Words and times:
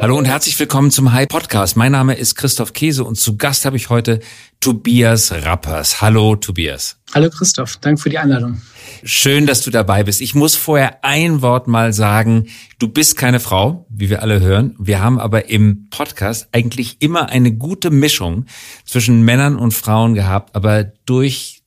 Hallo 0.00 0.16
und 0.16 0.24
herzlich 0.24 0.58
willkommen 0.58 0.90
zum 0.90 1.12
High 1.12 1.28
Podcast. 1.28 1.76
Mein 1.76 1.92
Name 1.92 2.14
ist 2.14 2.34
Christoph 2.34 2.72
Käse 2.72 3.04
und 3.04 3.16
zu 3.16 3.36
Gast 3.36 3.66
habe 3.66 3.76
ich 3.76 3.90
heute 3.90 4.20
Tobias 4.58 5.30
Rappers. 5.30 6.00
Hallo 6.00 6.36
Tobias. 6.36 6.96
Hallo 7.12 7.28
Christoph, 7.28 7.76
danke 7.76 8.00
für 8.00 8.08
die 8.08 8.16
Einladung. 8.16 8.62
Schön, 9.04 9.44
dass 9.46 9.60
du 9.60 9.70
dabei 9.70 10.02
bist. 10.04 10.22
Ich 10.22 10.34
muss 10.34 10.56
vorher 10.56 11.04
ein 11.04 11.42
Wort 11.42 11.68
mal 11.68 11.92
sagen. 11.92 12.46
Du 12.78 12.88
bist 12.88 13.18
keine 13.18 13.40
Frau, 13.40 13.84
wie 13.90 14.08
wir 14.08 14.22
alle 14.22 14.40
hören. 14.40 14.74
Wir 14.78 15.02
haben 15.02 15.20
aber 15.20 15.50
im 15.50 15.88
Podcast 15.90 16.48
eigentlich 16.52 17.02
immer 17.02 17.28
eine 17.28 17.52
gute 17.52 17.90
Mischung 17.90 18.46
zwischen 18.86 19.20
Männern 19.22 19.56
und 19.56 19.74
Frauen 19.74 20.14
gehabt, 20.14 20.56
aber 20.56 20.84
durch 21.04 21.62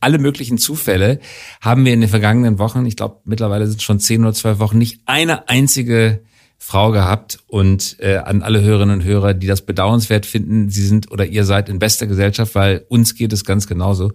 alle 0.00 0.18
möglichen 0.18 0.58
Zufälle 0.58 1.20
haben 1.60 1.84
wir 1.84 1.92
in 1.92 2.00
den 2.00 2.10
vergangenen 2.10 2.58
Wochen, 2.58 2.86
ich 2.86 2.96
glaube 2.96 3.20
mittlerweile 3.24 3.68
sind 3.68 3.76
es 3.76 3.84
schon 3.84 4.00
zehn 4.00 4.22
oder 4.22 4.34
zwölf 4.34 4.58
Wochen, 4.58 4.78
nicht 4.78 5.00
eine 5.06 5.48
einzige 5.48 6.22
Frau 6.60 6.90
gehabt 6.90 7.38
und 7.46 7.96
äh, 8.00 8.16
an 8.16 8.42
alle 8.42 8.60
Hörerinnen 8.60 9.00
und 9.00 9.04
Hörer, 9.04 9.32
die 9.32 9.46
das 9.46 9.62
bedauernswert 9.62 10.26
finden, 10.26 10.68
sie 10.70 10.86
sind 10.86 11.10
oder 11.10 11.24
ihr 11.24 11.44
seid 11.44 11.68
in 11.68 11.78
bester 11.78 12.06
Gesellschaft, 12.06 12.54
weil 12.54 12.84
uns 12.88 13.14
geht 13.14 13.32
es 13.32 13.44
ganz 13.44 13.66
genauso 13.66 14.12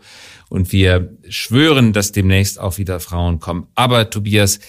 und 0.49 0.71
wir 0.71 1.17
schwören, 1.29 1.93
dass 1.93 2.11
demnächst 2.11 2.59
auch 2.59 2.77
wieder 2.77 2.99
Frauen 2.99 3.39
kommen. 3.39 3.67
Aber 3.75 4.09
Tobias, 4.09 4.59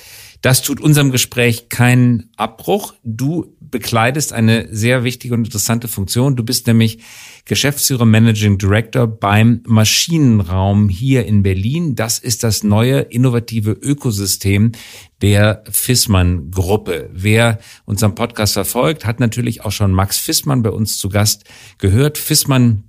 das 0.44 0.60
tut 0.60 0.78
unserem 0.78 1.10
Gespräch 1.10 1.70
keinen 1.70 2.28
Abbruch. 2.36 2.92
Du 3.02 3.56
bekleidest 3.60 4.34
eine 4.34 4.68
sehr 4.70 5.02
wichtige 5.02 5.32
und 5.32 5.46
interessante 5.46 5.88
Funktion. 5.88 6.36
Du 6.36 6.44
bist 6.44 6.66
nämlich 6.66 6.98
Geschäftsführer 7.46 8.04
Managing 8.04 8.58
Director 8.58 9.06
beim 9.06 9.62
Maschinenraum 9.66 10.90
hier 10.90 11.24
in 11.24 11.42
Berlin. 11.42 11.94
Das 11.94 12.18
ist 12.18 12.44
das 12.44 12.62
neue 12.62 13.00
innovative 13.00 13.70
Ökosystem 13.70 14.72
der 15.22 15.64
Fissmann 15.70 16.50
Gruppe. 16.50 17.08
Wer 17.10 17.58
unseren 17.86 18.14
Podcast 18.14 18.52
verfolgt, 18.52 19.06
hat 19.06 19.20
natürlich 19.20 19.64
auch 19.64 19.72
schon 19.72 19.92
Max 19.92 20.18
Fissmann 20.18 20.62
bei 20.62 20.70
uns 20.70 20.98
zu 20.98 21.08
Gast 21.08 21.44
gehört. 21.78 22.18
Fissmann, 22.18 22.84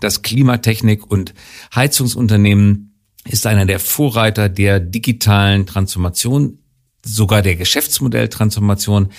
das 0.00 0.22
Klimatechnik 0.22 1.06
und 1.06 1.34
Heizungsunternehmen, 1.74 2.94
ist 3.28 3.46
einer 3.46 3.66
der 3.66 3.78
Vorreiter 3.78 4.48
der 4.48 4.80
digitalen 4.80 5.66
Transformation, 5.66 6.60
sogar 7.04 7.42
der 7.42 7.56
Geschäftsmodelltransformation 7.56 9.10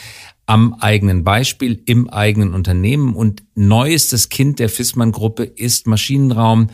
am 0.45 0.75
eigenen 0.75 1.23
Beispiel, 1.23 1.81
im 1.86 2.09
eigenen 2.09 2.53
Unternehmen. 2.53 3.16
Und 3.16 3.44
neuestes 3.55 4.30
Kind 4.30 4.59
der 4.59 4.69
Fissmann-Gruppe 4.69 5.44
ist 5.44 5.88
Maschinenraum 5.88 6.69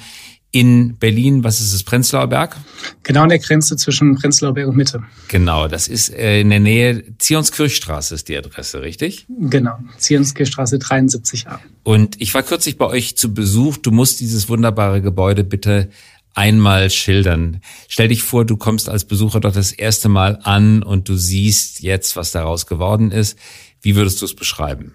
in 0.52 0.98
Berlin. 0.98 1.44
Was 1.44 1.62
ist 1.62 1.74
es? 1.74 1.84
Prenzlauer 1.84 2.28
Berg? 2.28 2.58
Genau 3.04 3.24
an 3.24 3.30
der 3.30 3.40
Grenze 3.40 3.78
zwischen 3.78 4.16
Prenzlauer 4.16 4.54
Berg 4.54 4.68
und 4.68 4.76
Mitte. 4.76 5.02
Genau, 5.30 5.68
das 5.68 5.88
ist 5.88 6.14
äh, 6.14 6.42
in 6.42 6.50
der 6.50 6.60
Nähe 6.60 7.18
Zionskirchstraße 7.18 8.16
ist 8.16 8.28
die 8.28 8.38
Adresse, 8.38 8.82
richtig? 8.82 9.26
Genau, 9.30 9.78
Zionskirchstraße 9.98 10.78
73a. 10.78 11.60
Und 11.84 12.22
ich 12.22 12.34
war 12.34 12.44
kürzlich 12.44 12.78
bei 12.78 12.86
euch 12.86 13.16
zu 13.16 13.34
Besuch. 13.34 13.78
Du 13.78 13.92
musst 13.92 14.20
dieses 14.20 14.50
wunderbare 14.50 15.02
Gebäude 15.02 15.46
bitte 15.46 15.90
einmal 16.34 16.90
schildern. 16.90 17.62
Stell 17.88 18.08
dich 18.08 18.24
vor, 18.24 18.46
du 18.46 18.58
kommst 18.58 18.90
als 18.90 19.06
Besucher 19.06 19.40
dort 19.40 19.56
das 19.56 19.72
erste 19.72 20.10
Mal 20.10 20.40
an 20.44 20.84
und 20.84 21.10
du 21.10 21.16
siehst 21.16 21.82
jetzt, 21.82 22.16
was 22.16 22.32
daraus 22.32 22.66
geworden 22.66 23.12
ist. 23.12 23.38
Wie 23.82 23.96
würdest 23.96 24.22
du 24.22 24.26
es 24.26 24.36
beschreiben? 24.36 24.94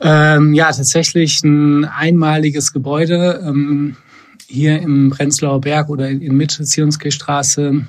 Ähm, 0.00 0.54
ja, 0.54 0.66
tatsächlich 0.66 1.42
ein 1.42 1.84
einmaliges 1.84 2.72
Gebäude 2.72 3.42
ähm, 3.44 3.96
hier 4.46 4.80
im 4.80 5.10
Prenzlauer 5.10 5.60
Berg 5.60 5.88
oder 5.88 6.08
in 6.08 6.36
Mitte 6.36 6.64
Zionskirchstraße 6.64 7.86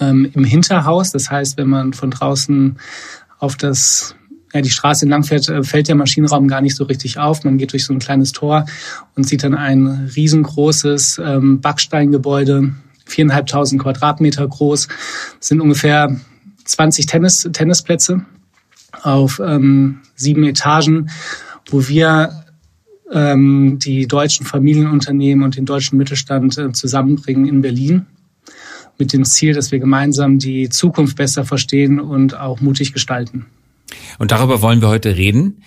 ähm, 0.00 0.30
im 0.32 0.44
Hinterhaus. 0.44 1.10
Das 1.10 1.30
heißt, 1.30 1.58
wenn 1.58 1.68
man 1.68 1.92
von 1.92 2.10
draußen 2.10 2.78
auf 3.38 3.56
das 3.56 4.14
ja, 4.52 4.60
die 4.60 4.70
Straße 4.70 5.04
entlang 5.04 5.24
fährt, 5.24 5.48
äh, 5.48 5.62
fällt 5.62 5.88
der 5.88 5.94
Maschinenraum 5.94 6.48
gar 6.48 6.60
nicht 6.60 6.76
so 6.76 6.84
richtig 6.84 7.18
auf. 7.18 7.44
Man 7.44 7.58
geht 7.58 7.72
durch 7.72 7.84
so 7.84 7.92
ein 7.92 7.98
kleines 7.98 8.32
Tor 8.32 8.66
und 9.14 9.26
sieht 9.26 9.44
dann 9.44 9.54
ein 9.54 10.10
riesengroßes 10.14 11.20
ähm, 11.24 11.60
Backsteingebäude, 11.60 12.72
viereinhalbtausend 13.04 13.82
Quadratmeter 13.82 14.46
groß. 14.46 14.88
Das 15.38 15.48
sind 15.48 15.60
ungefähr 15.60 16.16
20 16.64 17.06
Tennis, 17.06 17.48
Tennisplätze 17.52 18.24
auf 19.02 19.40
ähm, 19.44 20.00
sieben 20.14 20.44
Etagen, 20.44 21.10
wo 21.70 21.88
wir 21.88 22.44
ähm, 23.12 23.78
die 23.78 24.06
deutschen 24.06 24.46
Familienunternehmen 24.46 25.44
und 25.44 25.56
den 25.56 25.66
deutschen 25.66 25.98
Mittelstand 25.98 26.56
äh, 26.58 26.72
zusammenbringen 26.72 27.46
in 27.46 27.62
Berlin 27.62 28.06
mit 28.98 29.12
dem 29.12 29.24
Ziel, 29.24 29.54
dass 29.54 29.70
wir 29.70 29.78
gemeinsam 29.78 30.38
die 30.38 30.68
Zukunft 30.68 31.16
besser 31.16 31.44
verstehen 31.44 32.00
und 32.00 32.36
auch 32.36 32.60
mutig 32.60 32.92
gestalten. 32.92 33.46
Und 34.18 34.32
darüber 34.32 34.62
wollen 34.62 34.80
wir 34.80 34.88
heute 34.88 35.16
reden, 35.16 35.62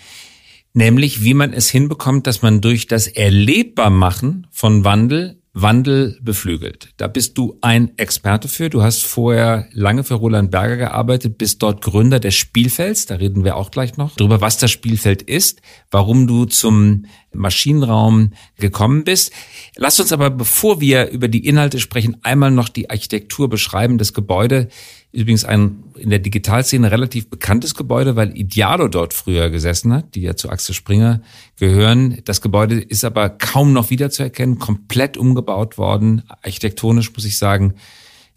nämlich 0.73 1.23
wie 1.23 1.33
man 1.33 1.53
es 1.53 1.69
hinbekommt, 1.69 2.27
dass 2.27 2.41
man 2.41 2.61
durch 2.61 2.87
das 2.87 3.07
Erlebbarmachen 3.07 4.47
von 4.51 4.83
Wandel 4.83 5.41
Wandel 5.53 6.17
beflügelt. 6.21 6.93
Da 6.95 7.07
bist 7.07 7.37
du 7.37 7.57
ein 7.59 7.97
Experte 7.97 8.47
für. 8.47 8.69
Du 8.69 8.83
hast 8.83 9.03
vorher 9.03 9.67
lange 9.73 10.05
für 10.05 10.13
Roland 10.13 10.49
Berger 10.49 10.77
gearbeitet, 10.77 11.37
bist 11.37 11.61
dort 11.61 11.81
Gründer 11.81 12.21
des 12.21 12.35
Spielfelds. 12.35 13.05
Da 13.05 13.15
reden 13.15 13.43
wir 13.43 13.57
auch 13.57 13.69
gleich 13.69 13.97
noch 13.97 14.15
drüber, 14.15 14.39
was 14.39 14.57
das 14.57 14.71
Spielfeld 14.71 15.21
ist, 15.21 15.61
warum 15.89 16.25
du 16.25 16.45
zum 16.45 17.05
Maschinenraum 17.33 18.31
gekommen 18.57 19.03
bist. 19.03 19.33
Lass 19.75 19.99
uns 19.99 20.13
aber, 20.13 20.29
bevor 20.29 20.79
wir 20.79 21.09
über 21.09 21.27
die 21.27 21.45
Inhalte 21.45 21.79
sprechen, 21.79 22.17
einmal 22.23 22.51
noch 22.51 22.69
die 22.69 22.89
Architektur 22.89 23.49
beschreiben. 23.49 23.97
Das 23.97 24.13
Gebäude 24.13 24.69
Übrigens 25.13 25.43
ein 25.43 25.83
in 25.97 26.09
der 26.09 26.19
Digitalszene 26.19 26.89
relativ 26.89 27.29
bekanntes 27.29 27.75
Gebäude, 27.75 28.15
weil 28.15 28.35
Idealo 28.37 28.87
dort 28.87 29.13
früher 29.13 29.49
gesessen 29.49 29.93
hat, 29.93 30.15
die 30.15 30.21
ja 30.21 30.35
zu 30.35 30.49
Axel 30.49 30.73
Springer 30.73 31.21
gehören. 31.59 32.19
Das 32.25 32.41
Gebäude 32.41 32.79
ist 32.79 33.03
aber 33.03 33.29
kaum 33.29 33.73
noch 33.73 33.89
wiederzuerkennen, 33.89 34.57
komplett 34.57 35.17
umgebaut 35.17 35.77
worden. 35.77 36.23
Architektonisch 36.41 37.13
muss 37.13 37.25
ich 37.25 37.37
sagen, 37.37 37.75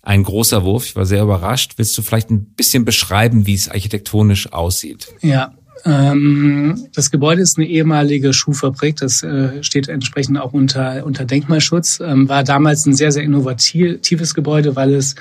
ein 0.03 0.25
großer 0.25 0.65
Wurf. 0.65 0.85
Ich 0.85 0.97
war 0.97 1.07
sehr 1.07 1.23
überrascht. 1.23 1.75
Willst 1.77 1.97
du 1.97 2.03
vielleicht 2.03 2.31
ein 2.31 2.45
bisschen 2.45 2.85
beschreiben, 2.85 3.47
wie 3.47 3.55
es 3.55 3.69
architektonisch 3.69 4.53
aussieht? 4.53 5.15
Ja, 5.23 5.55
ähm, 5.87 6.89
das 6.95 7.11
Gebäude 7.11 7.43
ist 7.43 7.59
eine 7.59 7.67
ehemalige 7.67 8.33
Schuhfabrik, 8.33 8.97
das 8.97 9.23
äh, 9.23 9.62
steht 9.62 9.89
entsprechend 9.89 10.39
auch 10.39 10.55
unter, 10.55 11.05
unter 11.05 11.27
Denkmalschutz, 11.27 12.01
ähm, 12.01 12.29
war 12.29 12.43
damals 12.43 12.87
ein 12.87 12.95
sehr, 12.95 13.12
sehr 13.12 13.23
innovatives 13.23 14.35
Gebäude, 14.35 14.77
weil 14.77 14.95
es 14.95 15.15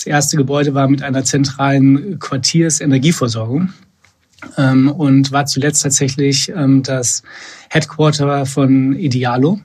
das 0.00 0.06
erste 0.06 0.38
Gebäude 0.38 0.72
war 0.72 0.88
mit 0.88 1.02
einer 1.02 1.24
zentralen 1.24 2.18
Quartiers-Energieversorgung 2.18 3.68
ähm, 4.56 4.90
und 4.90 5.30
war 5.30 5.44
zuletzt 5.44 5.82
tatsächlich 5.82 6.50
das 6.84 7.22
Headquarter 7.68 8.46
von 8.46 8.94
Idealo. 8.96 9.60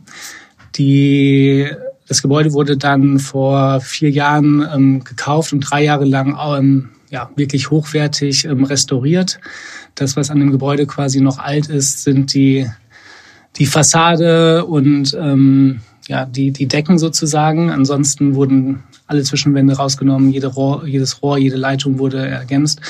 Die 0.76 1.70
das 2.06 2.22
Gebäude 2.22 2.52
wurde 2.52 2.76
dann 2.76 3.18
vor 3.20 3.80
vier 3.80 4.10
Jahren 4.12 4.68
ähm, 4.74 5.04
gekauft 5.06 5.54
und 5.54 5.62
drei 5.62 5.86
Jahre 5.86 6.04
lang 6.04 6.38
ähm, 6.38 6.90
ja, 7.10 7.30
wirklich 7.38 7.72
hochwertig 7.72 8.44
ähm, 8.44 8.66
restauriert. 8.66 9.40
Das, 9.96 10.18
was 10.18 10.30
an 10.30 10.40
dem 10.40 10.52
Gebäude 10.52 10.86
quasi 10.86 11.22
noch 11.22 11.40
alt 11.40 11.68
ist, 11.68 12.04
sind 12.04 12.34
die, 12.34 12.70
die 13.56 13.66
Fassade 13.68 14.66
und 14.66 15.18
ähm, 15.18 15.80
ja, 16.10 16.26
die, 16.26 16.52
die 16.52 16.68
Decken 16.68 17.00
sozusagen. 17.00 17.72
Ansonsten 17.72 18.36
wurden 18.36 18.84
alle 19.08 19.24
Zwischenwände 19.24 19.76
rausgenommen, 19.76 20.32
jede 20.32 20.48
Rohr, 20.48 20.86
jedes 20.88 21.22
Rohr, 21.22 21.38
jede 21.38 21.58
Leitung 21.58 22.00
wurde 22.00 22.26
ergänzt. 22.26 22.82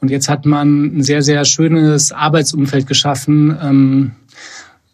Und 0.00 0.10
jetzt 0.10 0.28
hat 0.28 0.46
man 0.46 0.98
ein 0.98 1.02
sehr, 1.02 1.22
sehr 1.22 1.44
schönes 1.44 2.12
Arbeitsumfeld 2.12 2.86
geschaffen, 2.86 3.56
ähm, 3.60 4.12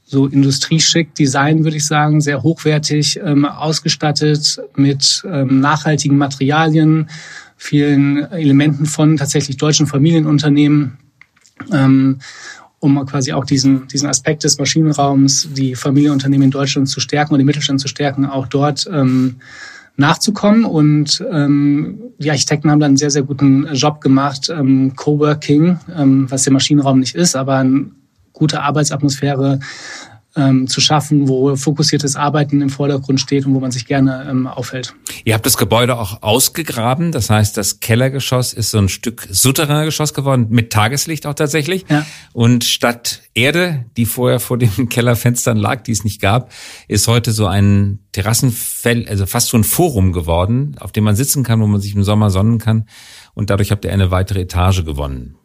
so 0.07 0.27
industrieschick 0.27 1.15
Design, 1.15 1.65
würde 1.65 1.77
ich 1.77 1.87
sagen, 1.87 2.21
sehr 2.21 2.43
hochwertig 2.43 3.21
ähm, 3.23 3.45
ausgestattet 3.45 4.61
mit 4.77 5.23
ähm, 5.27 5.61
nachhaltigen 5.61 6.17
Materialien, 6.17 7.09
vielen 7.57 8.31
Elementen 8.31 8.87
von 8.87 9.17
tatsächlich 9.17 9.57
deutschen 9.57 9.87
Familienunternehmen, 9.87 10.99
ähm, 11.73 12.19
um 12.79 13.05
quasi 13.07 13.33
auch 13.33 13.45
diesen, 13.45 13.89
diesen 13.89 14.09
Aspekt 14.09 14.45
des 14.45 14.59
Maschinenraums, 14.59 15.49
die 15.53 15.75
Familienunternehmen 15.75 16.45
in 16.45 16.51
Deutschland 16.51 16.89
zu 16.89 17.01
stärken 17.01 17.33
und 17.33 17.39
den 17.39 17.47
Mittelstand 17.47 17.81
zu 17.81 17.89
stärken, 17.89 18.27
auch 18.27 18.47
dort 18.47 18.89
ähm, 18.93 19.37
nachzukommen. 19.97 20.65
Und 20.65 21.25
ähm, 21.31 21.99
die 22.19 22.31
Architekten 22.31 22.71
haben 22.71 22.81
dann 22.81 22.91
einen 22.91 22.97
sehr, 22.97 23.11
sehr 23.11 23.23
guten 23.23 23.67
Job 23.73 24.01
gemacht, 24.01 24.49
ähm, 24.51 24.95
Coworking, 24.97 25.79
ähm, 25.97 26.31
was 26.31 26.45
der 26.45 26.53
Maschinenraum 26.53 27.01
nicht 27.01 27.15
ist, 27.15 27.37
aber 27.37 27.57
eine 27.57 27.91
gute 28.33 28.63
Arbeitsatmosphäre 28.63 29.61
ähm, 30.37 30.67
zu 30.67 30.81
schaffen, 30.81 31.29
wo 31.29 31.55
fokussiertes 31.57 32.17
Arbeiten 32.17 32.61
im 32.61 32.71
Vordergrund 32.71 33.21
steht 33.21 33.47
und 33.47 33.55
wo 33.55 33.61
man 33.61 33.71
sich 33.71 33.87
gerne 33.87 34.27
ähm, 34.29 34.47
aufhält. 34.47 34.95
Ihr 35.25 35.35
habt 35.35 35.47
das 35.47 35.57
Gebäude 35.57 35.97
auch 35.97 36.23
ausgegraben, 36.23 37.13
das 37.13 37.31
heißt, 37.31 37.57
das 37.57 37.81
Kellergeschoss 37.81 38.53
ist 38.53 38.71
so 38.71 38.79
ein 38.79 38.89
Stück 38.89 39.29
Souterraingeschoss 39.31 40.15
geworden, 40.15 40.47
mit 40.51 40.73
Tageslicht 40.73 41.27
auch 41.27 41.35
tatsächlich. 41.35 41.85
Ja. 41.89 42.05
Und 42.33 42.65
statt 42.65 43.23
Erde, 43.35 43.85
die 43.97 44.07
vorher 44.07 44.41
vor 44.41 44.59
den 44.59 44.89
Kellerfenstern 44.89 45.57
lag, 45.57 45.83
die 45.83 45.93
es 45.93 46.05
nicht 46.05 46.21
gab, 46.21 46.51
ist 46.89 47.09
heute 47.09 47.33
so 47.33 47.47
ein 47.47 48.01
Terrassenfell, 48.13 49.09
also 49.09 49.27
fast 49.27 49.49
so 49.49 49.57
ein 49.57 49.65
Forum 49.65 50.13
geworden, 50.13 50.77
auf 50.81 50.93
dem 50.93 51.05
man 51.05 51.17
sitzen 51.17 51.43
kann, 51.43 51.61
wo 51.61 51.67
man 51.67 51.81
sich 51.81 51.95
im 51.95 52.05
Sommer 52.05 52.31
sonnen 52.31 52.59
kann. 52.59 52.87
Und 53.35 53.51
dadurch 53.51 53.71
habt 53.71 53.85
ihr 53.85 53.93
eine 53.93 54.11
weitere 54.11 54.43
Etage 54.43 54.85
gewonnen. 54.85 55.37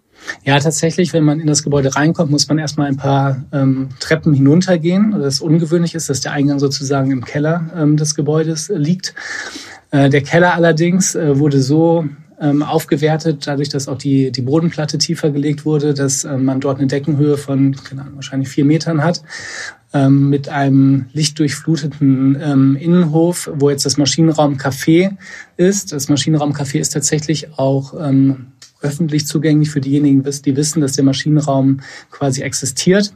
Ja, 0.43 0.59
tatsächlich, 0.59 1.13
wenn 1.13 1.23
man 1.23 1.39
in 1.39 1.47
das 1.47 1.63
Gebäude 1.63 1.95
reinkommt, 1.95 2.31
muss 2.31 2.47
man 2.47 2.57
erstmal 2.57 2.87
ein 2.87 2.97
paar 2.97 3.43
ähm, 3.51 3.89
Treppen 3.99 4.33
hinuntergehen. 4.33 5.11
Das 5.11 5.41
ungewöhnlich 5.41 5.95
ist, 5.95 6.09
dass 6.09 6.21
der 6.21 6.31
Eingang 6.31 6.59
sozusagen 6.59 7.11
im 7.11 7.25
Keller 7.25 7.69
ähm, 7.75 7.97
des 7.97 8.15
Gebäudes 8.15 8.71
liegt. 8.73 9.13
Äh, 9.91 10.09
der 10.09 10.21
Keller 10.21 10.53
allerdings 10.53 11.15
äh, 11.15 11.39
wurde 11.39 11.61
so 11.61 12.05
ähm, 12.39 12.63
aufgewertet, 12.63 13.45
dadurch, 13.47 13.69
dass 13.69 13.87
auch 13.87 13.97
die, 13.97 14.31
die 14.31 14.41
Bodenplatte 14.41 14.97
tiefer 14.97 15.29
gelegt 15.29 15.65
wurde, 15.65 15.93
dass 15.93 16.23
ähm, 16.23 16.45
man 16.45 16.59
dort 16.59 16.77
eine 16.77 16.87
Deckenhöhe 16.87 17.37
von 17.37 17.75
keine 17.75 18.01
Ahnung, 18.01 18.15
wahrscheinlich 18.15 18.49
vier 18.49 18.65
Metern 18.65 19.03
hat, 19.03 19.21
ähm, 19.93 20.29
mit 20.29 20.47
einem 20.49 21.07
lichtdurchfluteten 21.13 22.37
ähm, 22.41 22.75
Innenhof, 22.75 23.49
wo 23.55 23.69
jetzt 23.69 23.85
das 23.85 23.97
Maschinenraum 23.97 24.57
Café 24.57 25.17
ist. 25.57 25.91
Das 25.91 26.09
Maschinenraum 26.09 26.53
Café 26.53 26.79
ist 26.79 26.91
tatsächlich 26.91 27.57
auch 27.57 27.93
ähm, 27.99 28.47
öffentlich 28.81 29.27
zugänglich 29.27 29.69
für 29.69 29.81
diejenigen, 29.81 30.23
die 30.23 30.55
wissen, 30.55 30.81
dass 30.81 30.93
der 30.93 31.03
Maschinenraum 31.03 31.81
quasi 32.11 32.41
existiert 32.41 33.13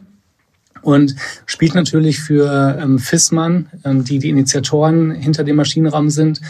und 0.81 1.15
spielt 1.45 1.75
natürlich 1.75 2.19
für 2.19 2.77
ähm, 2.79 2.99
FISMAN, 2.99 3.67
ähm, 3.85 4.03
die 4.03 4.19
die 4.19 4.29
Initiatoren 4.29 5.11
hinter 5.11 5.43
dem 5.43 5.55
Maschinenraum 5.55 6.09
sind, 6.09 6.41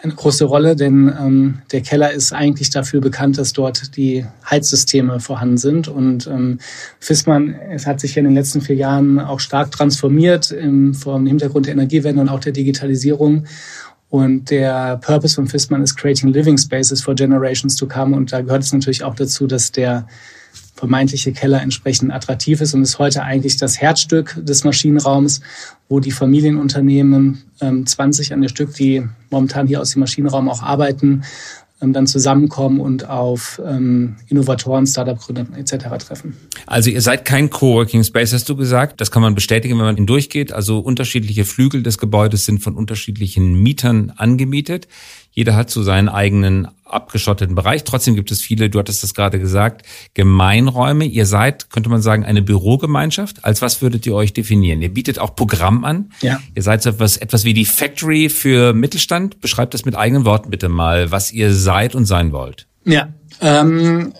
eine 0.00 0.14
große 0.14 0.44
Rolle, 0.44 0.76
denn 0.76 1.12
ähm, 1.20 1.58
der 1.72 1.80
Keller 1.80 2.12
ist 2.12 2.32
eigentlich 2.32 2.70
dafür 2.70 3.00
bekannt, 3.00 3.36
dass 3.36 3.52
dort 3.52 3.96
die 3.96 4.24
Heizsysteme 4.48 5.18
vorhanden 5.18 5.58
sind. 5.58 5.88
Und 5.88 6.28
ähm, 6.28 6.60
Fissmann 7.00 7.56
es 7.72 7.84
hat 7.84 7.98
sich 7.98 8.14
ja 8.14 8.20
in 8.20 8.26
den 8.26 8.34
letzten 8.34 8.60
vier 8.60 8.76
Jahren 8.76 9.18
auch 9.18 9.40
stark 9.40 9.72
transformiert 9.72 10.52
im, 10.52 10.94
vor 10.94 11.16
dem 11.16 11.26
Hintergrund 11.26 11.66
der 11.66 11.72
Energiewende 11.72 12.20
und 12.20 12.28
auch 12.28 12.38
der 12.38 12.52
Digitalisierung. 12.52 13.46
Und 14.10 14.50
der 14.50 14.96
Purpose 14.98 15.34
von 15.34 15.46
Fissmann 15.46 15.82
ist 15.82 15.96
Creating 15.96 16.32
Living 16.32 16.56
Spaces 16.56 17.02
for 17.02 17.14
Generations 17.14 17.76
to 17.76 17.86
Come. 17.86 18.16
Und 18.16 18.32
da 18.32 18.40
gehört 18.40 18.62
es 18.62 18.72
natürlich 18.72 19.04
auch 19.04 19.14
dazu, 19.14 19.46
dass 19.46 19.70
der 19.70 20.06
vermeintliche 20.74 21.32
Keller 21.32 21.60
entsprechend 21.60 22.12
attraktiv 22.12 22.60
ist 22.60 22.72
und 22.72 22.82
ist 22.82 22.98
heute 22.98 23.22
eigentlich 23.22 23.56
das 23.56 23.80
Herzstück 23.80 24.38
des 24.40 24.64
Maschinenraums, 24.64 25.40
wo 25.88 26.00
die 26.00 26.12
Familienunternehmen, 26.12 27.42
ähm, 27.60 27.84
20 27.84 28.32
an 28.32 28.40
der 28.40 28.48
Stück, 28.48 28.74
die 28.74 29.04
momentan 29.30 29.66
hier 29.66 29.80
aus 29.80 29.90
dem 29.90 30.00
Maschinenraum 30.00 30.48
auch 30.48 30.62
arbeiten, 30.62 31.10
ähm, 31.12 31.24
dann 31.80 32.06
zusammenkommen 32.06 32.80
und 32.80 33.08
auf 33.08 33.60
ähm, 33.64 34.16
Innovatoren, 34.28 34.86
Startup-Gründer 34.86 35.46
etc. 35.56 36.04
treffen. 36.04 36.36
Also 36.66 36.90
ihr 36.90 37.00
seid 37.00 37.24
kein 37.24 37.50
Coworking 37.50 38.02
Space, 38.02 38.32
hast 38.32 38.48
du 38.48 38.56
gesagt. 38.56 39.00
Das 39.00 39.10
kann 39.10 39.22
man 39.22 39.34
bestätigen, 39.34 39.78
wenn 39.78 39.84
man 39.84 39.96
ihn 39.96 40.06
durchgeht. 40.06 40.52
Also 40.52 40.80
unterschiedliche 40.80 41.44
Flügel 41.44 41.82
des 41.82 41.98
Gebäudes 41.98 42.44
sind 42.44 42.60
von 42.60 42.74
unterschiedlichen 42.74 43.62
Mietern 43.62 44.12
angemietet. 44.16 44.88
Jeder 45.30 45.54
hat 45.54 45.70
so 45.70 45.82
seinen 45.82 46.08
eigenen 46.08 46.68
abgeschotteten 46.84 47.54
Bereich. 47.54 47.84
Trotzdem 47.84 48.14
gibt 48.14 48.30
es 48.30 48.40
viele, 48.40 48.70
du 48.70 48.78
hattest 48.78 49.02
das 49.02 49.14
gerade 49.14 49.38
gesagt, 49.38 49.86
Gemeinräume. 50.14 51.04
Ihr 51.04 51.26
seid, 51.26 51.70
könnte 51.70 51.90
man 51.90 52.02
sagen, 52.02 52.24
eine 52.24 52.42
Bürogemeinschaft. 52.42 53.44
Als 53.44 53.62
was 53.62 53.82
würdet 53.82 54.06
ihr 54.06 54.14
euch 54.14 54.32
definieren? 54.32 54.82
Ihr 54.82 54.92
bietet 54.92 55.18
auch 55.18 55.36
Programm 55.36 55.84
an. 55.84 56.10
Ja. 56.22 56.40
Ihr 56.54 56.62
seid 56.62 56.82
so 56.82 56.90
etwas, 56.90 57.16
etwas 57.16 57.44
wie 57.44 57.54
die 57.54 57.66
Factory 57.66 58.28
für 58.28 58.72
Mittelstand. 58.72 59.40
Beschreibt 59.40 59.74
das 59.74 59.84
mit 59.84 59.94
eigenen 59.96 60.24
Worten 60.24 60.50
bitte 60.50 60.68
mal, 60.68 61.10
was 61.10 61.32
ihr 61.32 61.54
seid 61.54 61.94
und 61.94 62.06
sein 62.06 62.32
wollt. 62.32 62.66
Ja, 62.84 63.08
ähm, 63.40 64.12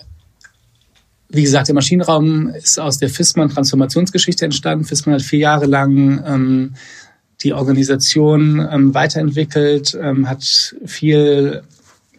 wie 1.29 1.43
gesagt, 1.43 1.67
der 1.67 1.75
Maschinenraum 1.75 2.49
ist 2.49 2.79
aus 2.79 2.97
der 2.97 3.09
FISMAN 3.09 3.49
Transformationsgeschichte 3.49 4.45
entstanden. 4.45 4.85
FISMAN 4.85 5.15
hat 5.15 5.21
vier 5.21 5.39
Jahre 5.39 5.65
lang 5.65 6.23
ähm, 6.25 6.75
die 7.43 7.53
Organisation 7.53 8.67
ähm, 8.71 8.93
weiterentwickelt, 8.93 9.97
ähm, 10.01 10.29
hat 10.29 10.75
viel 10.85 11.63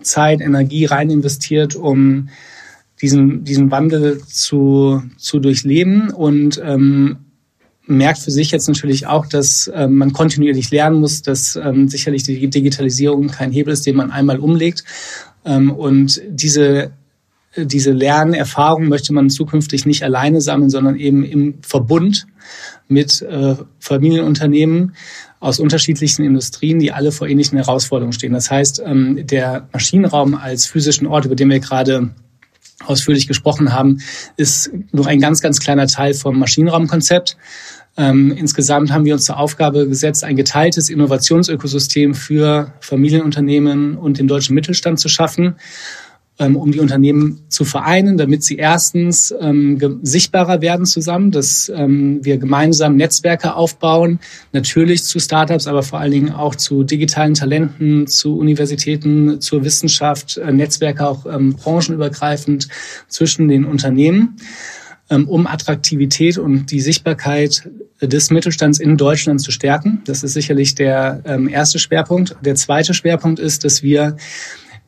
Zeit, 0.02 0.40
Energie 0.40 0.86
rein 0.86 1.10
investiert, 1.10 1.76
um 1.76 2.28
diesen, 3.02 3.44
diesen 3.44 3.70
Wandel 3.70 4.22
zu, 4.26 5.02
zu 5.16 5.38
durchleben 5.38 6.10
und 6.10 6.60
ähm, 6.64 7.18
merkt 7.86 8.20
für 8.20 8.30
sich 8.30 8.50
jetzt 8.50 8.68
natürlich 8.68 9.06
auch, 9.06 9.26
dass 9.26 9.70
ähm, 9.74 9.96
man 9.96 10.12
kontinuierlich 10.12 10.70
lernen 10.70 11.00
muss, 11.00 11.22
dass 11.22 11.56
ähm, 11.56 11.88
sicherlich 11.88 12.22
die 12.22 12.48
Digitalisierung 12.48 13.28
kein 13.28 13.50
Hebel 13.52 13.72
ist, 13.72 13.86
den 13.86 13.96
man 13.96 14.10
einmal 14.10 14.38
umlegt. 14.38 14.84
Ähm, 15.44 15.70
und 15.72 16.22
diese 16.28 16.92
diese 17.56 17.90
Lernerfahrung 17.90 18.88
möchte 18.88 19.12
man 19.12 19.28
zukünftig 19.28 19.84
nicht 19.84 20.04
alleine 20.04 20.40
sammeln, 20.40 20.70
sondern 20.70 20.96
eben 20.96 21.24
im 21.24 21.54
Verbund 21.62 22.26
mit 22.86 23.22
äh, 23.22 23.56
Familienunternehmen 23.80 24.94
aus 25.40 25.58
unterschiedlichsten 25.58 26.22
Industrien, 26.22 26.78
die 26.78 26.92
alle 26.92 27.12
vor 27.12 27.26
ähnlichen 27.26 27.56
Herausforderungen 27.56 28.12
stehen. 28.12 28.34
Das 28.34 28.50
heißt, 28.50 28.82
ähm, 28.84 29.26
der 29.26 29.68
Maschinenraum 29.72 30.34
als 30.34 30.66
physischen 30.66 31.06
Ort, 31.06 31.24
über 31.24 31.34
den 31.34 31.50
wir 31.50 31.60
gerade 31.60 32.10
ausführlich 32.86 33.26
gesprochen 33.26 33.72
haben, 33.72 34.00
ist 34.36 34.70
nur 34.92 35.06
ein 35.06 35.20
ganz, 35.20 35.40
ganz 35.40 35.60
kleiner 35.60 35.86
Teil 35.86 36.14
vom 36.14 36.38
Maschinenraumkonzept. 36.38 37.36
Ähm, 37.96 38.32
insgesamt 38.36 38.92
haben 38.92 39.04
wir 39.04 39.14
uns 39.14 39.24
zur 39.24 39.38
Aufgabe 39.38 39.88
gesetzt, 39.88 40.22
ein 40.22 40.36
geteiltes 40.36 40.88
Innovationsökosystem 40.88 42.14
für 42.14 42.72
Familienunternehmen 42.80 43.96
und 43.96 44.18
den 44.18 44.28
deutschen 44.28 44.54
Mittelstand 44.54 45.00
zu 45.00 45.08
schaffen 45.08 45.56
um 46.46 46.72
die 46.72 46.80
Unternehmen 46.80 47.40
zu 47.48 47.64
vereinen, 47.64 48.16
damit 48.16 48.42
sie 48.42 48.56
erstens 48.56 49.34
ähm, 49.40 50.00
sichtbarer 50.02 50.60
werden 50.60 50.86
zusammen, 50.86 51.30
dass 51.30 51.70
ähm, 51.74 52.20
wir 52.22 52.38
gemeinsam 52.38 52.96
Netzwerke 52.96 53.54
aufbauen, 53.54 54.20
natürlich 54.52 55.04
zu 55.04 55.18
Startups, 55.18 55.66
aber 55.66 55.82
vor 55.82 56.00
allen 56.00 56.12
Dingen 56.12 56.32
auch 56.32 56.54
zu 56.54 56.82
digitalen 56.82 57.34
Talenten, 57.34 58.06
zu 58.06 58.38
Universitäten, 58.38 59.40
zur 59.40 59.64
Wissenschaft, 59.64 60.38
äh, 60.38 60.52
Netzwerke 60.52 61.06
auch 61.06 61.26
ähm, 61.26 61.54
branchenübergreifend 61.54 62.68
zwischen 63.08 63.48
den 63.48 63.64
Unternehmen 63.64 64.36
ähm, 65.10 65.28
um 65.28 65.46
Attraktivität 65.46 66.38
und 66.38 66.70
die 66.70 66.80
Sichtbarkeit 66.80 67.68
des 68.00 68.30
Mittelstands 68.30 68.78
in 68.78 68.96
Deutschland 68.96 69.40
zu 69.40 69.50
stärken. 69.50 70.00
Das 70.06 70.22
ist 70.22 70.32
sicherlich 70.32 70.74
der 70.74 71.20
ähm, 71.26 71.48
erste 71.48 71.78
Schwerpunkt. 71.78 72.36
Der 72.42 72.54
zweite 72.54 72.94
Schwerpunkt 72.94 73.38
ist, 73.38 73.64
dass 73.64 73.82
wir 73.82 74.16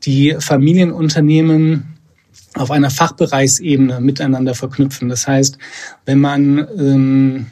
die 0.04 0.36
Familienunternehmen 0.38 1.92
auf 2.54 2.70
einer 2.70 2.90
Fachbereichsebene 2.90 4.00
miteinander 4.00 4.54
verknüpfen. 4.54 5.08
Das 5.08 5.26
heißt, 5.26 5.58
wenn 6.04 6.20
man 6.20 6.66
ähm, 6.78 7.46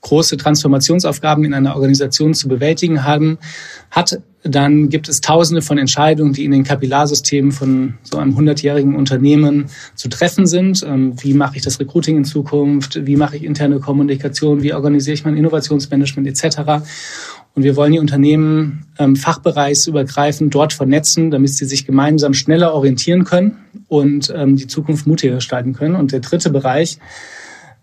große 0.00 0.36
Transformationsaufgaben 0.36 1.44
in 1.44 1.54
einer 1.54 1.74
Organisation 1.74 2.34
zu 2.34 2.48
bewältigen 2.48 3.04
haben, 3.04 3.38
hat, 3.90 4.20
dann 4.42 4.88
gibt 4.88 5.08
es 5.08 5.20
tausende 5.20 5.60
von 5.60 5.76
Entscheidungen, 5.76 6.32
die 6.32 6.46
in 6.46 6.52
den 6.52 6.64
Kapillarsystemen 6.64 7.52
von 7.52 7.94
so 8.02 8.16
einem 8.16 8.36
hundertjährigen 8.36 8.96
Unternehmen 8.96 9.66
zu 9.94 10.08
treffen 10.08 10.46
sind. 10.46 10.82
Ähm, 10.82 11.14
wie 11.22 11.34
mache 11.34 11.56
ich 11.56 11.62
das 11.62 11.78
Recruiting 11.78 12.16
in 12.16 12.24
Zukunft? 12.24 13.06
Wie 13.06 13.16
mache 13.16 13.36
ich 13.36 13.44
interne 13.44 13.80
Kommunikation? 13.80 14.62
Wie 14.62 14.72
organisiere 14.72 15.14
ich 15.14 15.24
mein 15.24 15.36
Innovationsmanagement 15.36 16.26
etc.? 16.28 16.82
Und 17.54 17.64
wir 17.64 17.76
wollen 17.76 17.92
die 17.92 17.98
Unternehmen 17.98 18.86
ähm, 18.98 19.16
fachbereichsübergreifend 19.16 20.54
dort 20.54 20.72
vernetzen, 20.72 21.30
damit 21.30 21.50
sie 21.50 21.64
sich 21.64 21.84
gemeinsam 21.84 22.32
schneller 22.32 22.72
orientieren 22.72 23.24
können 23.24 23.58
und 23.88 24.32
ähm, 24.34 24.56
die 24.56 24.66
Zukunft 24.66 25.06
mutiger 25.06 25.36
gestalten 25.36 25.72
können. 25.72 25.96
Und 25.96 26.12
der 26.12 26.20
dritte 26.20 26.50
Bereich 26.50 26.98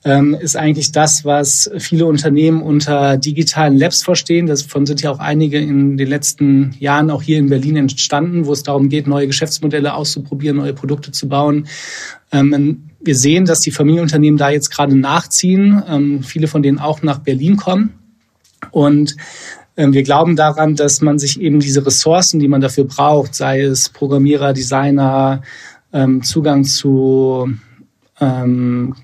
ähm, 0.06 0.38
ist 0.40 0.56
eigentlich 0.56 0.92
das, 0.92 1.26
was 1.26 1.70
viele 1.80 2.06
Unternehmen 2.06 2.62
unter 2.62 3.18
digitalen 3.18 3.78
Labs 3.78 4.04
verstehen. 4.04 4.48
Davon 4.48 4.86
sind 4.86 5.02
ja 5.02 5.12
auch 5.12 5.20
einige 5.20 5.60
in 5.60 5.98
den 5.98 6.08
letzten 6.08 6.76
Jahren 6.80 7.10
auch 7.10 7.22
hier 7.22 7.38
in 7.38 7.50
Berlin 7.50 7.76
entstanden, 7.76 8.46
wo 8.46 8.54
es 8.54 8.64
darum 8.64 8.90
geht, 8.90 9.08
neue 9.08 9.28
Geschäftsmodelle 9.28 9.94
auszuprobieren, 9.94 10.58
neue 10.58 10.74
Produkte 10.74 11.12
zu 11.12 11.28
bauen. 11.28 11.68
Ähm, 12.32 12.90
wir 13.00 13.16
sehen, 13.16 13.46
dass 13.46 13.60
die 13.62 13.72
Familienunternehmen 13.72 14.38
da 14.38 14.50
jetzt 14.50 14.70
gerade 14.70 14.96
nachziehen, 14.96 15.84
ähm, 15.88 16.24
viele 16.24 16.48
von 16.48 16.64
denen 16.64 16.80
auch 16.80 17.02
nach 17.02 17.20
Berlin 17.20 17.58
kommen. 17.58 17.94
Und 18.72 19.16
wir 19.78 20.04
glauben 20.04 20.36
daran, 20.36 20.76
dass 20.76 21.02
man 21.02 21.20
sich 21.20 21.40
eben 21.40 21.60
diese 21.60 21.86
Ressourcen, 21.86 22.40
die 22.40 22.48
man 22.48 22.62
dafür 22.62 22.86
braucht, 22.86 23.36
sei 23.36 23.62
es 23.62 23.90
Programmierer, 23.90 24.54
Designer, 24.54 25.44
ähm, 25.94 26.24
Zugang 26.24 26.64
zu, 26.64 27.50
ähm, 28.20 28.96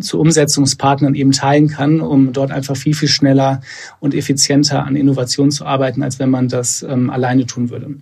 zu 0.00 0.18
Umsetzungspartnern 0.18 1.14
eben 1.14 1.32
teilen 1.32 1.68
kann, 1.68 2.00
um 2.00 2.32
dort 2.32 2.50
einfach 2.50 2.76
viel, 2.76 2.94
viel 2.94 3.08
schneller 3.08 3.60
und 4.00 4.14
effizienter 4.14 4.84
an 4.84 4.96
Innovation 4.96 5.50
zu 5.50 5.66
arbeiten, 5.66 6.02
als 6.02 6.18
wenn 6.18 6.30
man 6.30 6.48
das 6.48 6.82
alleine 6.82 7.46
tun 7.46 7.70
würde. 7.70 7.94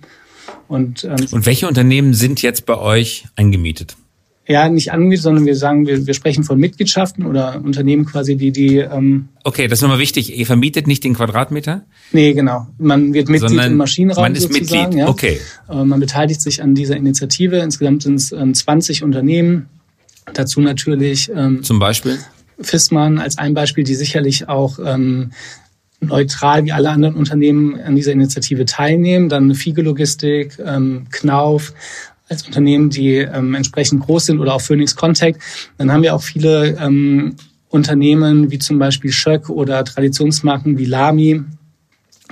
Und, 0.69 1.05
und 1.05 1.45
welche 1.45 1.69
Unternehmen 1.69 2.15
sind 2.15 2.41
jetzt 2.41 2.65
bei 2.65 2.79
euch 2.79 3.27
eingemietet? 3.37 3.97
Ja, 4.47 4.69
nicht 4.69 4.93
angemietet, 4.93 5.23
sondern 5.23 5.47
wir 5.47 5.55
sagen, 5.55 5.87
wir, 5.87 6.07
wir 6.07 6.15
sprechen 6.15 6.43
von 6.43 6.59
Mitgliedschaften 6.59 7.27
oder 7.27 7.61
Unternehmen 7.63 8.05
quasi, 8.05 8.37
die 8.37 8.51
die. 8.51 8.79
Ähm, 8.79 9.29
okay, 9.45 9.69
das 9.69 9.79
ist 9.79 9.83
nochmal 9.83 10.01
wichtig. 10.01 10.37
Ihr 10.37 10.47
vermietet 10.47 10.89
nicht 10.89 11.05
den 11.05 11.15
Quadratmeter? 11.15 11.85
Nee, 12.11 12.33
genau. 12.33 12.67
Man 12.79 13.15
wird 13.15 13.29
Mitglied 13.29 13.51
sondern 13.51 13.73
im 13.73 13.77
Maschinenraum. 13.79 14.23
Man 14.23 14.35
ist 14.35 14.43
sozusagen, 14.43 14.89
Mitglied. 14.89 14.99
Ja. 14.99 15.09
Okay. 15.09 15.39
Äh, 15.71 15.85
man 15.85 16.01
beteiligt 16.01 16.41
sich 16.41 16.61
an 16.61 16.75
dieser 16.75 16.97
Initiative. 16.97 17.59
Insgesamt 17.59 18.03
sind 18.03 18.17
es 18.17 18.33
ähm, 18.33 18.53
20 18.53 19.05
Unternehmen. 19.05 19.69
Dazu 20.35 20.61
natürlich. 20.61 21.31
Ähm, 21.35 21.63
Zum 21.63 21.79
Beispiel? 21.79 22.19
Fissmann 22.61 23.19
als 23.19 23.39
ein 23.39 23.55
Beispiel, 23.55 23.85
die 23.85 23.95
sicherlich 23.95 24.49
auch 24.49 24.79
ähm, 24.85 25.31
neutral 26.01 26.65
wie 26.65 26.73
alle 26.73 26.91
anderen 26.91 27.15
Unternehmen 27.15 27.81
an 27.81 27.95
dieser 27.95 28.13
Initiative 28.13 28.65
teilnehmen. 28.65 29.29
Dann 29.29 29.55
Fiege 29.55 29.83
Logistik, 29.83 30.59
ähm, 30.65 31.07
Knauf, 31.11 31.73
als 32.33 32.43
Unternehmen, 32.43 32.91
die 32.91 33.17
ähm, 33.19 33.55
entsprechend 33.55 34.01
groß 34.01 34.27
sind 34.27 34.41
oder 34.41 34.55
auch 34.55 34.61
Phoenix 34.61 34.97
Contact. 34.97 35.41
Dann 35.79 35.93
haben 35.93 36.03
wir 36.03 36.15
auch 36.15 36.23
viele 36.23 36.77
ähm, 36.79 37.37
Unternehmen 37.69 38.51
wie 38.51 38.59
zum 38.59 38.79
Beispiel 38.79 39.13
Schöck 39.13 39.49
oder 39.49 39.85
Traditionsmarken 39.85 40.79
wie 40.79 40.87
Lamy 40.87 41.43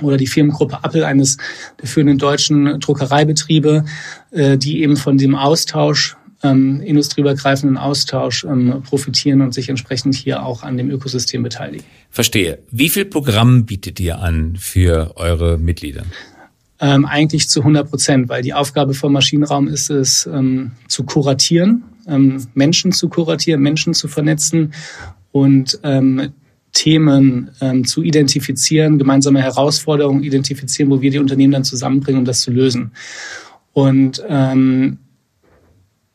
oder 0.01 0.17
die 0.17 0.27
Firmengruppe 0.27 0.79
Apple, 0.83 1.05
eines 1.05 1.37
der 1.79 1.87
führenden 1.87 2.17
deutschen 2.17 2.79
Druckereibetriebe, 2.79 3.85
äh, 4.31 4.57
die 4.57 4.81
eben 4.81 4.97
von 4.97 5.17
dem 5.17 5.35
Austausch 5.35 6.15
ähm, 6.43 6.81
industrieübergreifenden 6.81 7.77
Austausch 7.77 8.43
ähm, 8.43 8.81
profitieren 8.83 9.41
und 9.41 9.53
sich 9.53 9.69
entsprechend 9.69 10.15
hier 10.15 10.43
auch 10.43 10.63
an 10.63 10.75
dem 10.75 10.89
Ökosystem 10.89 11.43
beteiligen. 11.43 11.85
Verstehe. 12.09 12.59
Wie 12.71 12.89
viel 12.89 13.05
Programm 13.05 13.65
bietet 13.65 13.99
ihr 13.99 14.19
an 14.19 14.55
für 14.59 15.13
eure 15.17 15.59
Mitglieder? 15.59 16.03
Ähm, 16.83 17.05
eigentlich 17.05 17.47
zu 17.47 17.59
100 17.59 17.89
Prozent, 17.89 18.29
weil 18.29 18.41
die 18.41 18.55
Aufgabe 18.55 18.95
vom 18.95 19.13
Maschinenraum 19.13 19.67
ist 19.67 19.91
es, 19.91 20.25
ähm, 20.25 20.71
zu 20.87 21.03
kuratieren, 21.03 21.83
ähm, 22.07 22.47
Menschen 22.55 22.91
zu 22.91 23.07
kuratieren, 23.07 23.61
Menschen 23.61 23.93
zu 23.93 24.07
vernetzen 24.07 24.73
und 25.31 25.79
ähm, 25.83 26.33
Themen 26.73 27.51
ähm, 27.61 27.85
zu 27.85 28.01
identifizieren, 28.01 28.97
gemeinsame 28.97 29.41
Herausforderungen 29.41 30.23
identifizieren, 30.23 30.89
wo 30.89 31.01
wir 31.01 31.11
die 31.11 31.19
Unternehmen 31.19 31.51
dann 31.53 31.63
zusammenbringen, 31.63 32.19
um 32.19 32.25
das 32.25 32.41
zu 32.41 32.51
lösen. 32.51 32.91
Und 33.73 34.23
ähm, 34.27 34.97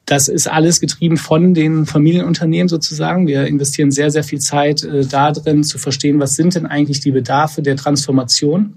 das 0.07 0.29
ist 0.29 0.47
alles 0.49 0.81
getrieben 0.81 1.17
von 1.17 1.53
den 1.53 1.85
Familienunternehmen 1.85 2.69
sozusagen. 2.69 3.27
Wir 3.27 3.47
investieren 3.47 3.91
sehr, 3.91 4.13
sehr 4.13 4.23
viel 4.23 4.39
Zeit 4.39 4.85
äh, 4.85 5.05
da 5.05 5.33
drin 5.33 5.65
zu 5.65 5.79
verstehen, 5.79 6.21
was 6.21 6.37
sind 6.37 6.55
denn 6.55 6.65
eigentlich 6.65 7.01
die 7.01 7.11
Bedarfe 7.11 7.61
der 7.61 7.77
Transformation 7.77 8.75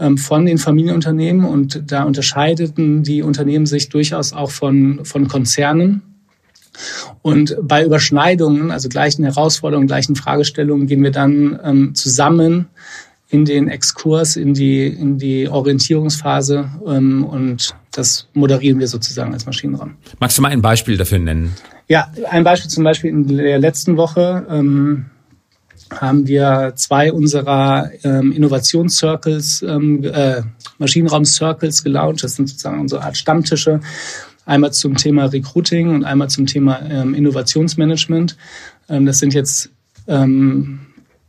ähm, 0.00 0.18
von 0.18 0.44
den 0.44 0.58
Familienunternehmen. 0.58 1.44
Und 1.44 1.84
da 1.86 2.02
unterscheideten 2.02 3.04
die 3.04 3.22
Unternehmen 3.22 3.66
sich 3.66 3.88
durchaus 3.90 4.32
auch 4.32 4.50
von, 4.50 5.04
von 5.04 5.28
Konzernen. 5.28 6.02
Und 7.22 7.56
bei 7.62 7.84
Überschneidungen, 7.84 8.72
also 8.72 8.88
gleichen 8.88 9.24
Herausforderungen, 9.24 9.86
gleichen 9.86 10.16
Fragestellungen, 10.16 10.88
gehen 10.88 11.02
wir 11.02 11.12
dann 11.12 11.58
ähm, 11.62 11.94
zusammen 11.94 12.66
in 13.28 13.44
den 13.44 13.68
Exkurs, 13.68 14.36
in 14.36 14.52
die, 14.52 14.86
in 14.86 15.18
die 15.18 15.48
Orientierungsphase 15.48 16.70
ähm, 16.86 17.24
und 17.24 17.74
das 17.96 18.28
moderieren 18.34 18.78
wir 18.78 18.88
sozusagen 18.88 19.32
als 19.32 19.46
Maschinenraum. 19.46 19.96
Magst 20.18 20.36
du 20.38 20.42
mal 20.42 20.50
ein 20.50 20.62
Beispiel 20.62 20.96
dafür 20.96 21.18
nennen? 21.18 21.52
Ja, 21.88 22.10
ein 22.30 22.44
Beispiel 22.44 22.70
zum 22.70 22.84
Beispiel 22.84 23.10
in 23.10 23.28
der 23.28 23.58
letzten 23.58 23.96
Woche 23.96 24.46
ähm, 24.50 25.06
haben 25.90 26.26
wir 26.26 26.72
zwei 26.76 27.12
unserer 27.12 27.90
ähm, 28.02 28.32
Innovationscircles, 28.32 29.62
ähm, 29.62 30.02
äh, 30.04 30.42
Maschinenraum-Circles 30.78 31.84
gelauncht. 31.84 32.24
Das 32.24 32.36
sind 32.36 32.48
sozusagen 32.48 32.80
unsere 32.80 33.02
Art 33.02 33.16
Stammtische. 33.16 33.80
Einmal 34.44 34.72
zum 34.72 34.96
Thema 34.96 35.26
Recruiting 35.26 35.94
und 35.94 36.04
einmal 36.04 36.28
zum 36.28 36.46
Thema 36.46 36.80
ähm, 36.90 37.14
Innovationsmanagement. 37.14 38.36
Ähm, 38.88 39.06
das 39.06 39.18
sind 39.18 39.32
jetzt 39.32 39.70
ähm, 40.08 40.80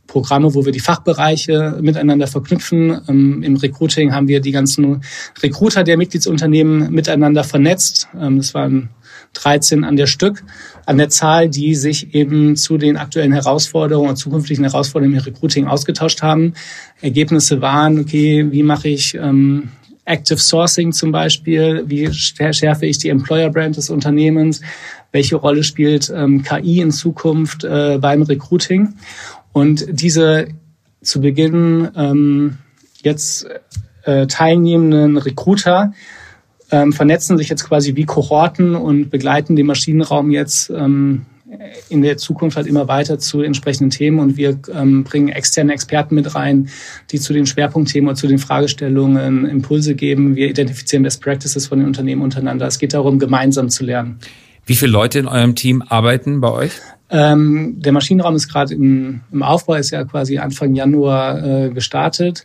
Programme, 0.08 0.54
wo 0.54 0.64
wir 0.64 0.72
die 0.72 0.80
Fachbereiche 0.80 1.78
miteinander 1.80 2.26
verknüpfen. 2.26 3.00
Ähm, 3.08 3.42
Im 3.44 3.56
Recruiting 3.56 4.12
haben 4.12 4.26
wir 4.26 4.40
die 4.40 4.50
ganzen 4.50 5.02
Recruiter 5.40 5.84
der 5.84 5.96
Mitgliedsunternehmen 5.96 6.90
miteinander 6.90 7.44
vernetzt. 7.44 8.08
Ähm, 8.18 8.38
das 8.38 8.54
waren 8.54 8.88
13 9.34 9.84
an 9.84 9.96
der 9.96 10.06
Stück, 10.06 10.42
an 10.86 10.98
der 10.98 11.10
Zahl, 11.10 11.48
die 11.48 11.74
sich 11.74 12.14
eben 12.14 12.56
zu 12.56 12.78
den 12.78 12.96
aktuellen 12.96 13.32
Herausforderungen 13.32 14.10
und 14.10 14.16
zukünftigen 14.16 14.64
Herausforderungen 14.64 15.18
im 15.18 15.22
Recruiting 15.22 15.66
ausgetauscht 15.66 16.22
haben. 16.22 16.54
Ergebnisse 17.00 17.60
waren, 17.60 18.00
okay, 18.00 18.46
wie 18.50 18.62
mache 18.62 18.88
ich 18.88 19.14
ähm, 19.14 19.68
Active 20.08 20.38
Sourcing 20.38 20.92
zum 20.92 21.12
Beispiel, 21.12 21.84
wie 21.86 22.10
schärfe 22.12 22.86
ich 22.86 22.98
die 22.98 23.10
Employer 23.10 23.50
Brand 23.50 23.76
des 23.76 23.90
Unternehmens, 23.90 24.62
welche 25.12 25.36
Rolle 25.36 25.62
spielt 25.62 26.10
ähm, 26.14 26.42
KI 26.42 26.80
in 26.80 26.90
Zukunft 26.90 27.64
äh, 27.64 27.98
beim 28.00 28.22
Recruiting. 28.22 28.94
Und 29.58 29.86
diese 29.90 30.46
zu 31.02 31.20
Beginn 31.20 31.88
ähm, 31.96 32.58
jetzt 33.02 33.44
äh, 34.04 34.28
teilnehmenden 34.28 35.16
Recruiter 35.16 35.92
ähm, 36.70 36.92
vernetzen 36.92 37.36
sich 37.36 37.48
jetzt 37.48 37.64
quasi 37.64 37.96
wie 37.96 38.04
Kohorten 38.04 38.76
und 38.76 39.10
begleiten 39.10 39.56
den 39.56 39.66
Maschinenraum 39.66 40.30
jetzt 40.30 40.70
ähm, 40.70 41.26
in 41.88 42.02
der 42.02 42.18
Zukunft 42.18 42.56
halt 42.56 42.68
immer 42.68 42.86
weiter 42.86 43.18
zu 43.18 43.40
entsprechenden 43.42 43.90
Themen 43.90 44.20
und 44.20 44.36
wir 44.36 44.60
ähm, 44.72 45.02
bringen 45.02 45.28
externe 45.28 45.72
Experten 45.72 46.14
mit 46.14 46.36
rein, 46.36 46.68
die 47.10 47.18
zu 47.18 47.32
den 47.32 47.44
Schwerpunktthemen 47.44 48.06
oder 48.06 48.16
zu 48.16 48.28
den 48.28 48.38
Fragestellungen 48.38 49.44
Impulse 49.44 49.96
geben. 49.96 50.36
Wir 50.36 50.50
identifizieren 50.50 51.02
Best 51.02 51.20
Practices 51.20 51.66
von 51.66 51.80
den 51.80 51.88
Unternehmen 51.88 52.22
untereinander. 52.22 52.68
Es 52.68 52.78
geht 52.78 52.94
darum, 52.94 53.18
gemeinsam 53.18 53.70
zu 53.70 53.82
lernen. 53.82 54.20
Wie 54.66 54.76
viele 54.76 54.92
Leute 54.92 55.18
in 55.18 55.26
eurem 55.26 55.56
Team 55.56 55.82
arbeiten 55.82 56.40
bei 56.40 56.52
euch? 56.52 56.72
Ähm, 57.10 57.76
der 57.78 57.92
Maschinenraum 57.92 58.34
ist 58.36 58.48
gerade 58.48 58.74
im, 58.74 59.20
im 59.32 59.42
Aufbau, 59.42 59.74
ist 59.74 59.90
ja 59.90 60.04
quasi 60.04 60.38
Anfang 60.38 60.74
Januar 60.74 61.42
äh, 61.42 61.70
gestartet. 61.70 62.44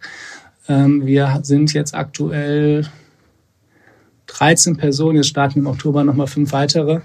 Ähm, 0.70 1.06
wir 1.06 1.40
sind 1.44 1.74
jetzt 1.74 1.94
aktuell 1.94 2.88
13 4.28 4.78
Personen, 4.78 5.18
jetzt 5.18 5.28
starten 5.28 5.60
im 5.60 5.68
Oktober 5.68 6.04
nochmal 6.04 6.28
fünf 6.28 6.54
weitere. 6.54 7.02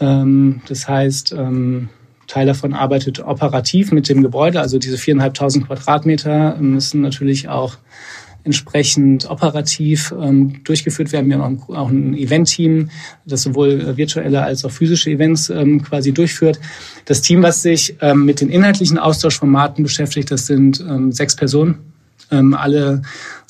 Ähm, 0.00 0.62
das 0.68 0.88
heißt, 0.88 1.32
ähm, 1.32 1.90
Teil 2.26 2.46
davon 2.46 2.72
arbeitet 2.72 3.20
operativ 3.20 3.92
mit 3.92 4.08
dem 4.08 4.22
Gebäude, 4.22 4.60
also 4.60 4.78
diese 4.78 4.96
viereinhalbtausend 4.96 5.66
Quadratmeter 5.66 6.56
müssen 6.60 7.00
natürlich 7.00 7.48
auch 7.48 7.76
entsprechend 8.44 9.28
operativ 9.28 10.14
ähm, 10.18 10.62
durchgeführt 10.64 11.12
werden. 11.12 11.28
Wir 11.28 11.38
haben 11.38 11.60
auch 11.68 11.88
ein 11.88 12.14
Event-Team, 12.14 12.90
das 13.26 13.42
sowohl 13.42 13.80
äh, 13.80 13.96
virtuelle 13.96 14.42
als 14.42 14.64
auch 14.64 14.70
physische 14.70 15.10
Events 15.10 15.50
ähm, 15.50 15.82
quasi 15.82 16.12
durchführt. 16.12 16.58
Das 17.04 17.20
Team, 17.20 17.42
was 17.42 17.62
sich 17.62 17.96
ähm, 18.00 18.24
mit 18.24 18.40
den 18.40 18.48
inhaltlichen 18.48 18.98
Austauschformaten 18.98 19.82
beschäftigt, 19.82 20.30
das 20.30 20.46
sind 20.46 20.80
ähm, 20.80 21.12
sechs 21.12 21.36
Personen. 21.36 21.78
Ähm, 22.32 22.54
alle 22.54 23.02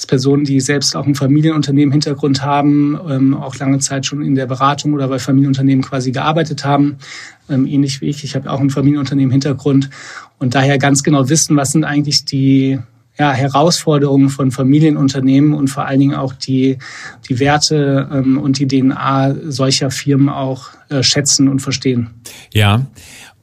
Personen, 0.06 0.44
die 0.44 0.58
selbst 0.60 0.96
auch 0.96 1.06
ein 1.06 1.14
Familienunternehmen 1.14 1.92
Hintergrund 1.92 2.42
haben, 2.42 2.98
ähm, 3.08 3.34
auch 3.34 3.56
lange 3.56 3.78
Zeit 3.78 4.06
schon 4.06 4.22
in 4.22 4.34
der 4.34 4.46
Beratung 4.46 4.94
oder 4.94 5.08
bei 5.08 5.18
Familienunternehmen 5.18 5.84
quasi 5.84 6.12
gearbeitet 6.12 6.64
haben, 6.64 6.96
ähm, 7.50 7.66
ähnlich 7.66 8.00
wie 8.00 8.08
ich. 8.08 8.24
Ich 8.24 8.34
habe 8.34 8.50
auch 8.50 8.60
ein 8.60 8.70
Familienunternehmen 8.70 9.30
Hintergrund 9.30 9.90
und 10.38 10.54
daher 10.54 10.78
ganz 10.78 11.02
genau 11.02 11.28
wissen, 11.28 11.56
was 11.56 11.72
sind 11.72 11.84
eigentlich 11.84 12.24
die 12.24 12.78
ja, 13.20 13.34
Herausforderungen 13.34 14.30
von 14.30 14.50
Familienunternehmen 14.50 15.52
und 15.52 15.68
vor 15.68 15.84
allen 15.84 16.00
Dingen 16.00 16.14
auch 16.14 16.32
die, 16.32 16.78
die 17.28 17.38
Werte 17.38 18.08
ähm, 18.10 18.38
und 18.38 18.58
die 18.58 18.66
DNA 18.66 19.36
solcher 19.44 19.90
Firmen 19.90 20.30
auch 20.30 20.70
äh, 20.88 21.02
schätzen 21.02 21.46
und 21.48 21.60
verstehen. 21.60 22.08
Ja, 22.54 22.86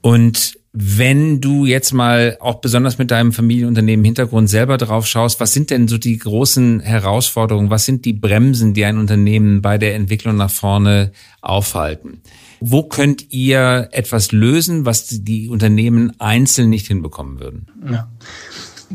und 0.01 0.57
wenn 0.73 1.41
du 1.41 1.67
jetzt 1.67 1.93
mal 1.93 2.37
auch 2.39 2.55
besonders 2.55 2.97
mit 2.97 3.11
deinem 3.11 3.31
Familienunternehmen 3.31 4.03
Hintergrund 4.03 4.49
selber 4.49 4.79
drauf 4.79 5.05
schaust, 5.05 5.39
was 5.39 5.53
sind 5.53 5.69
denn 5.69 5.87
so 5.87 5.99
die 5.99 6.17
großen 6.17 6.79
Herausforderungen? 6.79 7.69
Was 7.69 7.85
sind 7.85 8.03
die 8.03 8.13
Bremsen, 8.13 8.73
die 8.73 8.83
ein 8.83 8.97
Unternehmen 8.97 9.61
bei 9.61 9.77
der 9.77 9.93
Entwicklung 9.93 10.37
nach 10.37 10.49
vorne 10.49 11.11
aufhalten? 11.41 12.21
Wo 12.61 12.81
könnt 12.81 13.31
ihr 13.31 13.89
etwas 13.91 14.31
lösen, 14.31 14.85
was 14.85 15.05
die 15.07 15.49
Unternehmen 15.49 16.19
einzeln 16.19 16.71
nicht 16.71 16.87
hinbekommen 16.87 17.39
würden? 17.39 17.67
Ja 17.91 18.09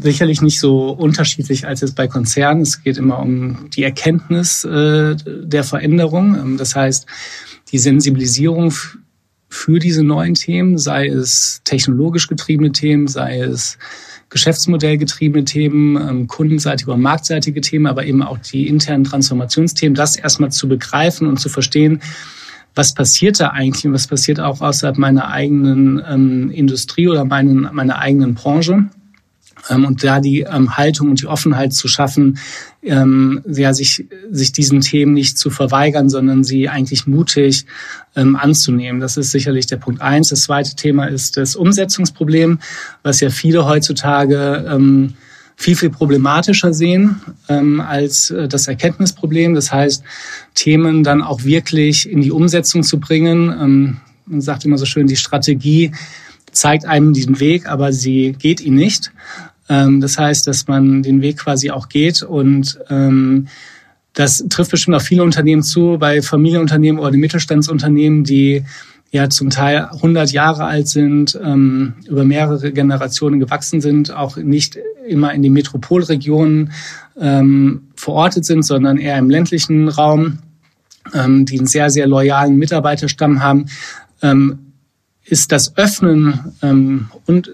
sicherlich 0.01 0.41
nicht 0.41 0.59
so 0.59 0.91
unterschiedlich 0.91 1.67
als 1.67 1.81
jetzt 1.81 1.97
bei 1.97 2.09
Konzernen. 2.09 2.63
Es 2.63 2.83
geht 2.83 2.99
immer 2.99 3.19
um 3.19 3.71
die 3.71 3.83
Erkenntnis 3.83 4.65
äh, 4.65 5.17
der 5.17 5.65
Veränderung. 5.65 6.35
Ähm, 6.35 6.57
das 6.57 6.75
heißt, 6.75 7.07
die 7.71 7.79
Sensibilisierung 7.79 8.73
für 9.49 9.79
diese 9.79 10.03
neuen 10.03 10.35
Themen, 10.35 10.79
sei 10.79 11.07
es 11.07 11.61
technologisch 11.65 12.27
getriebene 12.27 12.73
Themen, 12.73 13.07
sei 13.07 13.41
es 13.41 13.79
geschäftsmodellgetriebene 14.31 15.45
Themen, 15.45 15.97
ähm, 15.97 16.27
kundenseitige 16.27 16.93
und 16.93 17.03
marktseitige 17.03 17.61
Themen, 17.61 17.87
aber 17.87 18.07
eben 18.07 18.23
auch 18.23 18.39
die 18.39 18.67
internen 18.67 19.05
Transformationsthemen, 19.05 19.95
das 19.95 20.17
erstmal 20.17 20.51
zu 20.51 20.69
begreifen 20.69 21.27
und 21.27 21.39
zu 21.39 21.51
verstehen, 21.51 22.01
was 22.75 22.95
passiert 22.95 23.39
da 23.41 23.49
eigentlich 23.49 23.87
und 23.87 23.93
was 23.93 24.07
passiert 24.07 24.41
auch 24.41 24.63
außerhalb 24.63 24.97
meiner 24.97 25.29
eigenen 25.29 26.03
ähm, 26.09 26.51
Industrie 26.51 27.09
oder 27.09 27.27
meinen, 27.27 27.69
meiner 27.73 27.99
eigenen 27.99 28.33
Branche 28.33 28.87
und 29.69 30.03
da 30.03 30.21
die 30.21 30.41
ähm, 30.41 30.77
Haltung 30.77 31.11
und 31.11 31.21
die 31.21 31.27
Offenheit 31.27 31.73
zu 31.73 31.89
schaffen, 31.89 32.39
ähm, 32.83 33.43
ja, 33.47 33.73
sich, 33.73 34.07
sich 34.31 34.53
diesen 34.53 34.81
Themen 34.81 35.13
nicht 35.13 35.39
zu 35.39 35.51
verweigern, 35.51 36.09
sondern 36.09 36.43
sie 36.45 36.69
eigentlich 36.69 37.07
mutig 37.07 37.67
ähm, 38.17 38.37
anzunehmen. 38.37 39.01
Das 39.01 39.17
ist 39.17 39.31
sicherlich 39.31 39.67
der 39.67 39.77
Punkt 39.77 40.01
eins. 40.01 40.31
Das 40.31 40.43
zweite 40.43 40.75
Thema 40.75 41.07
ist 41.07 41.37
das 41.37 41.55
Umsetzungsproblem, 41.55 42.59
was 43.03 43.21
ja 43.21 43.31
viele 43.31 43.67
heutzutage 43.67 44.67
ähm, 44.69 45.15
viel, 45.57 45.77
viel 45.77 45.91
problematischer 45.91 46.75
sehen 46.75 47.21
ähm, 47.49 47.81
als 47.81 48.31
äh, 48.31 48.49
das 48.49 48.67
Erkenntnisproblem. 48.67 49.55
Das 49.55 49.73
heißt, 49.73 50.03
Themen 50.55 51.05
dann 51.05 51.23
auch 51.23 51.45
wirklich 51.45 52.11
in 52.11 52.21
die 52.21 52.33
Umsetzung 52.33 52.83
zu 52.83 52.99
bringen. 52.99 53.49
Ähm, 53.51 53.97
man 54.27 54.41
sagt 54.41 54.65
immer 54.65 54.79
so 54.79 54.87
schön, 54.87 55.07
die 55.07 55.17
Strategie 55.17 55.93
zeigt 56.51 56.85
einem 56.85 57.13
diesen 57.13 57.41
Weg, 57.41 57.67
aber 57.67 57.93
sie 57.93 58.35
geht 58.39 58.61
ihn 58.61 58.75
nicht. 58.75 59.13
Ähm, 59.73 60.01
das 60.01 60.19
heißt, 60.19 60.47
dass 60.47 60.69
man 60.69 61.03
den 61.03 61.23
Weg 61.23 61.39
quasi 61.39 61.71
auch 61.71 61.89
geht 61.89 62.23
und 62.23 62.79
ähm, 62.91 63.49
Das 64.15 64.45
trifft 64.51 64.73
bestimmt 64.73 64.97
auf 64.97 65.05
viele 65.05 65.23
Unternehmen 65.23 65.63
zu, 65.63 65.97
bei 65.99 66.21
Familienunternehmen 66.21 67.01
oder 67.01 67.17
Mittelstandsunternehmen, 67.17 68.25
die 68.25 68.63
ja 69.11 69.31
zum 69.31 69.49
Teil 69.49 69.89
100 69.91 70.33
Jahre 70.33 70.65
alt 70.65 70.89
sind, 70.89 71.39
ähm, 71.43 71.95
über 72.07 72.25
mehrere 72.25 72.73
Generationen 72.73 73.41
gewachsen 73.41 73.81
sind, 73.81 74.11
auch 74.11 74.37
nicht 74.37 74.79
immer 75.09 75.33
in 75.33 75.43
den 75.43 75.55
Metropolregionen 75.55 76.73
ähm, 77.19 77.89
verortet 77.95 78.45
sind, 78.45 78.65
sondern 78.65 78.99
eher 78.99 79.17
im 79.19 79.31
ländlichen 79.31 79.89
Raum, 79.89 80.41
ähm, 81.15 81.47
die 81.47 81.59
einen 81.59 81.67
sehr, 81.67 81.89
sehr 81.89 82.07
loyalen 82.07 82.57
Mitarbeiterstamm 82.57 83.43
haben, 83.43 83.67
ähm, 84.21 84.59
ist 85.25 85.53
das 85.53 85.77
Öffnen 85.77 86.53
ähm, 86.63 87.09
und 87.27 87.51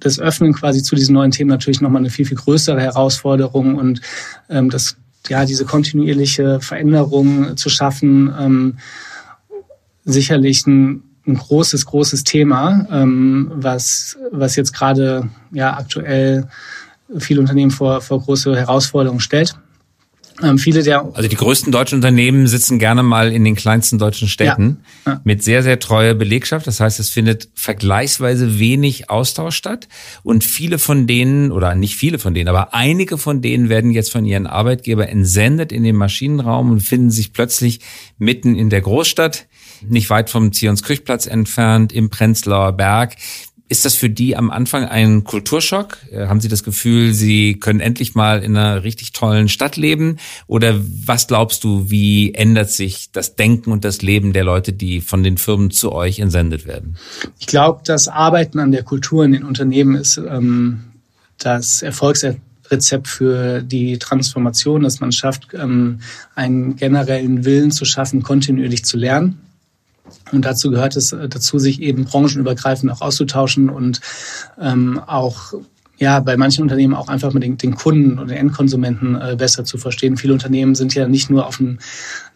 das 0.00 0.18
Öffnen 0.18 0.52
quasi 0.52 0.82
zu 0.82 0.96
diesen 0.96 1.14
neuen 1.14 1.30
Themen 1.30 1.50
natürlich 1.50 1.80
nochmal 1.80 2.00
eine 2.00 2.10
viel, 2.10 2.26
viel 2.26 2.36
größere 2.36 2.80
Herausforderung 2.80 3.76
und 3.76 4.00
ähm, 4.48 4.70
das 4.70 4.96
ja, 5.28 5.44
diese 5.44 5.64
kontinuierliche 5.64 6.60
Veränderung 6.60 7.56
zu 7.56 7.68
schaffen, 7.68 8.32
ähm, 8.38 8.78
sicherlich 10.04 10.66
ein, 10.66 11.02
ein 11.26 11.34
großes, 11.34 11.86
großes 11.86 12.24
Thema, 12.24 12.86
ähm, 12.90 13.50
was, 13.54 14.16
was 14.32 14.56
jetzt 14.56 14.72
gerade 14.72 15.28
ja 15.52 15.76
aktuell 15.76 16.48
viele 17.18 17.40
Unternehmen 17.40 17.70
vor, 17.70 18.00
vor 18.00 18.20
große 18.20 18.56
Herausforderungen 18.56 19.20
stellt. 19.20 19.54
Ähm, 20.42 20.58
viele 20.58 20.82
der 20.82 21.04
also 21.14 21.28
die 21.28 21.36
größten 21.36 21.72
deutschen 21.72 21.96
Unternehmen 21.96 22.46
sitzen 22.46 22.78
gerne 22.78 23.02
mal 23.02 23.32
in 23.32 23.44
den 23.44 23.54
kleinsten 23.54 23.98
deutschen 23.98 24.28
Städten 24.28 24.80
ja, 25.06 25.12
ja. 25.12 25.20
mit 25.24 25.42
sehr, 25.42 25.62
sehr 25.62 25.78
treuer 25.78 26.14
Belegschaft. 26.14 26.66
Das 26.66 26.80
heißt, 26.80 27.00
es 27.00 27.10
findet 27.10 27.48
vergleichsweise 27.54 28.58
wenig 28.58 29.10
Austausch 29.10 29.56
statt. 29.56 29.88
Und 30.22 30.44
viele 30.44 30.78
von 30.78 31.06
denen, 31.06 31.52
oder 31.52 31.74
nicht 31.74 31.96
viele 31.96 32.18
von 32.18 32.34
denen, 32.34 32.48
aber 32.48 32.74
einige 32.74 33.18
von 33.18 33.42
denen 33.42 33.68
werden 33.68 33.90
jetzt 33.90 34.12
von 34.12 34.24
ihren 34.24 34.46
Arbeitgeber 34.46 35.08
entsendet 35.08 35.72
in 35.72 35.82
den 35.82 35.96
Maschinenraum 35.96 36.70
und 36.70 36.80
finden 36.80 37.10
sich 37.10 37.32
plötzlich 37.32 37.80
mitten 38.18 38.54
in 38.56 38.70
der 38.70 38.80
Großstadt, 38.80 39.46
nicht 39.88 40.10
weit 40.10 40.30
vom 40.30 40.52
Zionskirchplatz 40.52 41.26
entfernt, 41.26 41.92
im 41.92 42.10
Prenzlauer 42.10 42.72
Berg. 42.72 43.16
Ist 43.70 43.84
das 43.84 43.94
für 43.94 44.10
die 44.10 44.36
am 44.36 44.50
Anfang 44.50 44.84
ein 44.84 45.22
Kulturschock? 45.22 45.98
Äh, 46.10 46.26
haben 46.26 46.40
Sie 46.40 46.48
das 46.48 46.64
Gefühl, 46.64 47.14
Sie 47.14 47.54
können 47.54 47.78
endlich 47.78 48.16
mal 48.16 48.42
in 48.42 48.56
einer 48.56 48.82
richtig 48.82 49.12
tollen 49.12 49.48
Stadt 49.48 49.76
leben? 49.76 50.16
Oder 50.48 50.74
was 51.06 51.28
glaubst 51.28 51.62
du, 51.62 51.88
wie 51.88 52.34
ändert 52.34 52.70
sich 52.70 53.12
das 53.12 53.36
Denken 53.36 53.70
und 53.70 53.84
das 53.84 54.02
Leben 54.02 54.32
der 54.32 54.42
Leute, 54.42 54.72
die 54.72 55.00
von 55.00 55.22
den 55.22 55.38
Firmen 55.38 55.70
zu 55.70 55.92
euch 55.92 56.18
entsendet 56.18 56.66
werden? 56.66 56.96
Ich 57.38 57.46
glaube, 57.46 57.82
das 57.84 58.08
Arbeiten 58.08 58.58
an 58.58 58.72
der 58.72 58.82
Kultur 58.82 59.24
in 59.24 59.30
den 59.30 59.44
Unternehmen 59.44 59.94
ist 59.94 60.18
ähm, 60.18 60.80
das 61.38 61.82
Erfolgsrezept 61.82 63.06
für 63.06 63.62
die 63.62 64.00
Transformation, 64.00 64.82
dass 64.82 64.98
man 64.98 65.12
schafft, 65.12 65.46
ähm, 65.54 66.00
einen 66.34 66.74
generellen 66.74 67.44
Willen 67.44 67.70
zu 67.70 67.84
schaffen, 67.84 68.24
kontinuierlich 68.24 68.84
zu 68.84 68.96
lernen 68.96 69.38
und 70.32 70.44
dazu 70.44 70.70
gehört 70.70 70.96
es 70.96 71.12
äh, 71.12 71.28
dazu, 71.28 71.58
sich 71.58 71.80
eben 71.80 72.04
branchenübergreifend 72.04 72.90
auch 72.92 73.00
auszutauschen 73.00 73.70
und 73.70 74.00
ähm, 74.60 75.00
auch 75.06 75.54
ja, 76.00 76.18
bei 76.20 76.38
manchen 76.38 76.62
Unternehmen 76.62 76.94
auch 76.94 77.08
einfach 77.08 77.34
mit 77.34 77.42
den, 77.42 77.58
den 77.58 77.74
Kunden 77.74 78.18
und 78.18 78.30
den 78.30 78.38
Endkonsumenten 78.38 79.20
äh, 79.20 79.36
besser 79.36 79.64
zu 79.64 79.76
verstehen. 79.76 80.16
Viele 80.16 80.32
Unternehmen 80.32 80.74
sind 80.74 80.94
ja 80.94 81.06
nicht 81.06 81.28
nur 81.28 81.46
auf 81.46 81.60
einer 81.60 81.76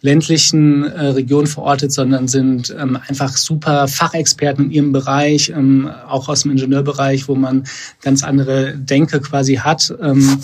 ländlichen 0.02 0.84
äh, 0.84 1.06
Region 1.06 1.46
verortet, 1.46 1.90
sondern 1.90 2.28
sind 2.28 2.74
ähm, 2.78 2.98
einfach 3.08 3.34
super 3.38 3.88
Fachexperten 3.88 4.66
in 4.66 4.70
ihrem 4.70 4.92
Bereich, 4.92 5.48
ähm, 5.48 5.90
auch 6.06 6.28
aus 6.28 6.42
dem 6.42 6.50
Ingenieurbereich, 6.50 7.26
wo 7.26 7.36
man 7.36 7.64
ganz 8.02 8.22
andere 8.22 8.76
Denke 8.76 9.20
quasi 9.20 9.54
hat. 9.54 9.94
Ähm, 9.98 10.40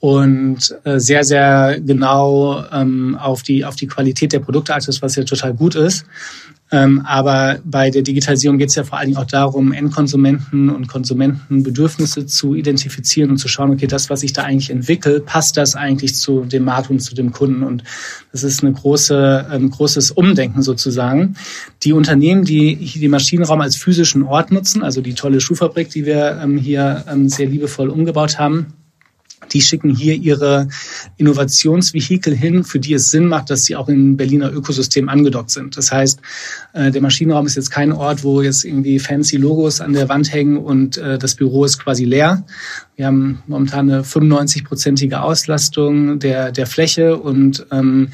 und 0.00 0.74
äh, 0.84 0.98
sehr, 0.98 1.24
sehr 1.24 1.78
genau 1.80 2.64
ähm, 2.72 3.16
auf, 3.16 3.42
die, 3.42 3.64
auf 3.64 3.76
die 3.76 3.86
Qualität 3.86 4.32
der 4.32 4.40
Produkte 4.40 4.74
achtet, 4.74 5.00
was 5.02 5.14
ja 5.14 5.24
total 5.24 5.54
gut 5.54 5.74
ist. 5.74 6.06
Ähm, 6.72 7.02
aber 7.04 7.58
bei 7.64 7.90
der 7.90 8.02
Digitalisierung 8.02 8.56
geht 8.56 8.68
es 8.68 8.76
ja 8.76 8.84
vor 8.84 8.98
allen 8.98 9.08
Dingen 9.08 9.18
auch 9.18 9.26
darum, 9.26 9.72
Endkonsumenten 9.72 10.70
und 10.70 10.86
Konsumentenbedürfnisse 10.86 12.26
zu 12.26 12.54
identifizieren 12.54 13.30
und 13.30 13.38
zu 13.38 13.48
schauen, 13.48 13.72
okay, 13.72 13.88
das, 13.88 14.08
was 14.08 14.22
ich 14.22 14.32
da 14.32 14.44
eigentlich 14.44 14.70
entwickle, 14.70 15.20
passt 15.20 15.56
das 15.56 15.74
eigentlich 15.74 16.14
zu 16.14 16.44
dem 16.44 16.64
Markt 16.64 16.88
und 16.88 17.00
zu 17.00 17.14
dem 17.14 17.32
Kunden? 17.32 17.64
Und 17.64 17.82
das 18.30 18.44
ist 18.44 18.62
eine 18.62 18.72
große, 18.72 19.46
ein 19.50 19.68
großes 19.68 20.12
Umdenken 20.12 20.62
sozusagen. 20.62 21.34
Die 21.82 21.92
Unternehmen, 21.92 22.44
die 22.44 22.76
hier 22.76 23.02
den 23.02 23.10
Maschinenraum 23.10 23.60
als 23.60 23.76
physischen 23.76 24.22
Ort 24.22 24.52
nutzen, 24.52 24.82
also 24.82 25.00
die 25.00 25.14
tolle 25.14 25.40
Schuhfabrik, 25.40 25.90
die 25.90 26.06
wir 26.06 26.38
ähm, 26.40 26.56
hier 26.56 27.04
ähm, 27.10 27.28
sehr 27.28 27.46
liebevoll 27.46 27.88
umgebaut 27.90 28.38
haben, 28.38 28.74
die 29.52 29.60
schicken 29.60 29.94
hier 29.94 30.14
ihre 30.14 30.68
Innovationsvehikel 31.16 32.34
hin, 32.34 32.64
für 32.64 32.78
die 32.78 32.94
es 32.94 33.10
Sinn 33.10 33.26
macht, 33.26 33.50
dass 33.50 33.64
sie 33.64 33.76
auch 33.76 33.88
im 33.88 34.16
Berliner 34.16 34.52
Ökosystem 34.52 35.08
angedockt 35.08 35.50
sind. 35.50 35.76
Das 35.76 35.92
heißt, 35.92 36.20
äh, 36.72 36.90
der 36.90 37.02
Maschinenraum 37.02 37.46
ist 37.46 37.56
jetzt 37.56 37.70
kein 37.70 37.92
Ort, 37.92 38.24
wo 38.24 38.42
jetzt 38.42 38.64
irgendwie 38.64 38.98
fancy 38.98 39.36
Logos 39.36 39.80
an 39.80 39.92
der 39.92 40.08
Wand 40.08 40.32
hängen 40.32 40.56
und 40.56 40.98
äh, 40.98 41.18
das 41.18 41.34
Büro 41.34 41.64
ist 41.64 41.78
quasi 41.78 42.04
leer. 42.04 42.44
Wir 42.96 43.06
haben 43.06 43.42
momentan 43.46 43.90
eine 43.90 44.02
95-prozentige 44.02 45.20
Auslastung 45.20 46.18
der, 46.18 46.52
der 46.52 46.66
Fläche 46.66 47.16
und 47.16 47.66
ähm, 47.72 48.08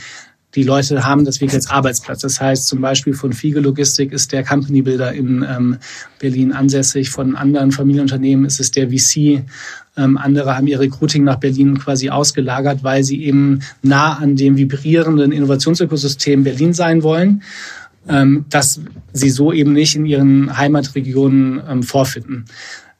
die 0.56 0.62
Leute 0.62 1.04
haben 1.04 1.24
das 1.24 1.40
wirklich 1.40 1.54
als 1.54 1.70
Arbeitsplatz. 1.70 2.20
Das 2.20 2.40
heißt 2.40 2.66
zum 2.66 2.80
Beispiel 2.80 3.12
von 3.12 3.32
Fiege 3.32 3.60
Logistik 3.60 4.12
ist 4.12 4.32
der 4.32 4.42
Company 4.42 4.82
Builder 4.82 5.12
in 5.12 5.46
ähm, 5.48 5.76
Berlin 6.18 6.52
ansässig, 6.52 7.10
von 7.10 7.36
anderen 7.36 7.72
Familienunternehmen 7.72 8.46
ist 8.46 8.58
es 8.58 8.70
der 8.70 8.88
VC. 8.88 9.44
Ähm, 9.98 10.16
andere 10.16 10.56
haben 10.56 10.66
ihr 10.66 10.80
Recruiting 10.80 11.24
nach 11.24 11.36
Berlin 11.36 11.78
quasi 11.78 12.10
ausgelagert, 12.10 12.82
weil 12.82 13.04
sie 13.04 13.22
eben 13.22 13.60
nah 13.82 14.14
an 14.14 14.34
dem 14.36 14.56
vibrierenden 14.56 15.30
Innovationsökosystem 15.30 16.42
Berlin 16.42 16.72
sein 16.72 17.02
wollen 17.02 17.42
ähm, 18.08 18.44
dass 18.50 18.80
sie 19.12 19.30
so 19.30 19.52
eben 19.52 19.72
nicht 19.72 19.96
in 19.96 20.06
ihren 20.06 20.56
Heimatregionen 20.56 21.60
ähm, 21.68 21.82
vorfinden. 21.82 22.44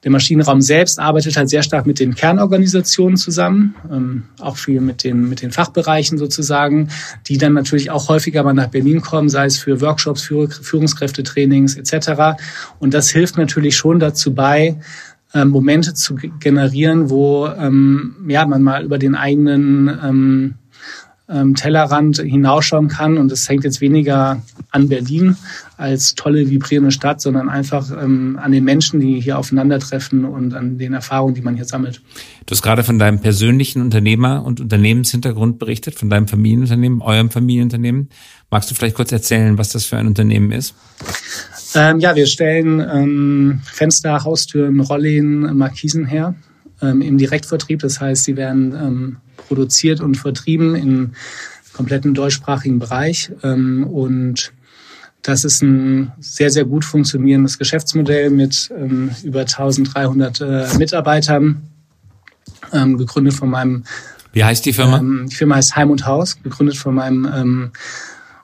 Der 0.04 0.11
Maschinenraum 0.11 0.61
selbst 0.61 1.00
arbeitet 1.00 1.37
halt 1.37 1.48
sehr 1.48 1.62
stark 1.62 1.87
mit 1.87 1.98
den 1.98 2.14
Kernorganisationen 2.14 3.16
zusammen, 3.16 3.74
ähm, 3.90 4.24
auch 4.38 4.56
viel 4.56 4.80
mit 4.80 5.02
den, 5.04 5.28
mit 5.28 5.42
den 5.42 5.50
Fachbereichen 5.50 6.18
sozusagen, 6.18 6.88
die 7.26 7.38
dann 7.38 7.54
natürlich 7.54 7.90
auch 7.90 8.09
häufiger 8.09 8.42
mal 8.42 8.52
nach 8.52 8.68
Berlin 8.68 9.00
kommen, 9.00 9.28
sei 9.28 9.46
es 9.46 9.59
für 9.59 9.80
Workshops, 9.80 10.22
Führungskräftetrainings 10.22 11.76
etc. 11.76 12.38
Und 12.78 12.94
das 12.94 13.11
hilft 13.11 13.37
natürlich 13.37 13.76
schon 13.76 13.98
dazu 13.98 14.35
bei, 14.35 14.76
ähm, 15.35 15.48
Momente 15.48 15.92
zu 15.94 16.14
generieren, 16.14 17.11
wo 17.11 17.46
ähm, 17.46 18.16
ja, 18.28 18.46
man 18.46 18.62
mal 18.62 18.85
über 18.85 18.98
den 18.98 19.14
eigenen 19.14 20.54
ähm, 21.28 21.54
Tellerrand 21.54 22.18
hinausschauen 22.18 22.88
kann. 22.88 23.18
Und 23.18 23.32
es 23.32 23.48
hängt 23.48 23.64
jetzt 23.64 23.80
weniger 23.80 24.42
an 24.70 24.88
Berlin 24.88 25.36
als 25.76 26.14
tolle, 26.14 26.48
vibrierende 26.48 26.92
Stadt, 26.92 27.20
sondern 27.20 27.48
einfach 27.48 27.90
ähm, 27.90 28.38
an 28.40 28.52
den 28.52 28.64
Menschen, 28.64 29.00
die 29.00 29.20
hier 29.20 29.38
aufeinandertreffen 29.38 30.24
und 30.24 30.54
an 30.54 30.78
den 30.78 30.94
Erfahrungen, 30.94 31.34
die 31.34 31.42
man 31.42 31.56
hier 31.56 31.64
sammelt. 31.64 32.00
Du 32.46 32.52
hast 32.52 32.62
gerade 32.62 32.84
von 32.84 32.98
deinem 32.98 33.20
persönlichen 33.20 33.82
Unternehmer- 33.82 34.44
und 34.44 34.60
Unternehmenshintergrund 34.60 35.58
berichtet, 35.58 35.96
von 35.96 36.08
deinem 36.08 36.28
Familienunternehmen, 36.28 37.02
eurem 37.02 37.30
Familienunternehmen. 37.30 38.08
Magst 38.50 38.70
du 38.70 38.74
vielleicht 38.74 38.96
kurz 38.96 39.10
erzählen, 39.12 39.58
was 39.58 39.70
das 39.70 39.84
für 39.84 39.96
ein 39.96 40.06
Unternehmen 40.06 40.52
ist? 40.52 40.74
Ähm, 41.74 41.98
ja, 41.98 42.14
wir 42.14 42.26
stellen 42.26 42.80
ähm, 42.80 43.60
Fenster, 43.64 44.22
Haustüren, 44.24 44.80
Rollläden, 44.80 45.56
Markisen 45.56 46.06
her 46.06 46.34
ähm, 46.80 47.02
im 47.02 47.18
Direktvertrieb. 47.18 47.80
Das 47.80 48.00
heißt, 48.00 48.24
sie 48.24 48.36
werden 48.36 48.72
ähm, 48.72 49.16
produziert 49.37 50.01
und 50.01 50.16
vertrieben 50.16 50.75
im 50.75 51.12
kompletten 51.72 52.14
deutschsprachigen 52.14 52.79
Bereich. 52.79 53.31
Ähm, 53.42 53.85
und 53.85 54.53
das 55.22 55.44
ist 55.44 55.62
ein 55.62 56.12
sehr, 56.20 56.51
sehr 56.51 56.64
gut 56.64 56.85
funktionierendes 56.85 57.59
Geschäftsmodell 57.59 58.31
mit 58.31 58.70
ähm, 58.77 59.11
über 59.22 59.40
1300 59.40 60.40
äh, 60.40 60.66
Mitarbeitern, 60.79 61.62
ähm, 62.72 62.96
gegründet 62.96 63.35
von 63.35 63.51
meinem. 63.51 63.85
Wie 64.33 64.44
heißt 64.44 64.64
die 64.64 64.72
Firma? 64.72 65.01
Die 65.01 65.35
Firma 65.35 65.57
heißt 65.57 65.77
Heim 65.77 65.90
und 65.90 66.07
Haus, 66.07 66.42
gegründet 66.42 66.77
von 66.77 66.94
meinem 66.94 67.72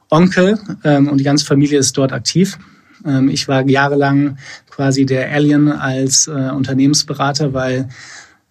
Onkel 0.08 0.58
und 0.84 1.18
die 1.18 1.24
ganze 1.24 1.44
Familie 1.44 1.78
ist 1.78 1.98
dort 1.98 2.14
aktiv. 2.14 2.58
Ich 3.28 3.46
war 3.46 3.68
jahrelang 3.68 4.38
quasi 4.70 5.04
der 5.04 5.30
Alien 5.30 5.70
als 5.70 6.26
äh, 6.26 6.30
Unternehmensberater, 6.30 7.52
weil 7.52 7.88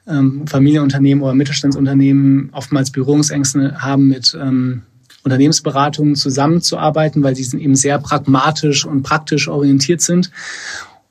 ähm, 0.08 0.48
Familienunternehmen 0.48 1.24
oder 1.24 1.34
Mittelstandsunternehmen 1.34 2.50
oftmals 2.54 2.92
Berührungsängste 2.92 3.82
haben 3.82 4.08
mit 4.08 4.38
ähm, 4.40 4.84
Unternehmensberatungen 5.24 6.16
zusammenzuarbeiten, 6.16 7.24
weil 7.24 7.36
sie 7.36 7.58
eben 7.58 7.76
sehr 7.76 8.00
pragmatisch 8.00 8.86
und 8.86 9.04
praktisch 9.04 9.48
orientiert 9.48 10.02
sind. 10.02 10.32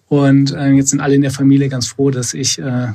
Und 0.09 0.53
äh, 0.53 0.71
jetzt 0.71 0.91
sind 0.91 1.01
alle 1.01 1.15
in 1.15 1.23
der 1.23 1.31
Familie 1.31 1.69
ganz 1.69 1.87
froh, 1.87 2.11
dass 2.11 2.35
ich 2.35 2.59
äh, 2.59 2.89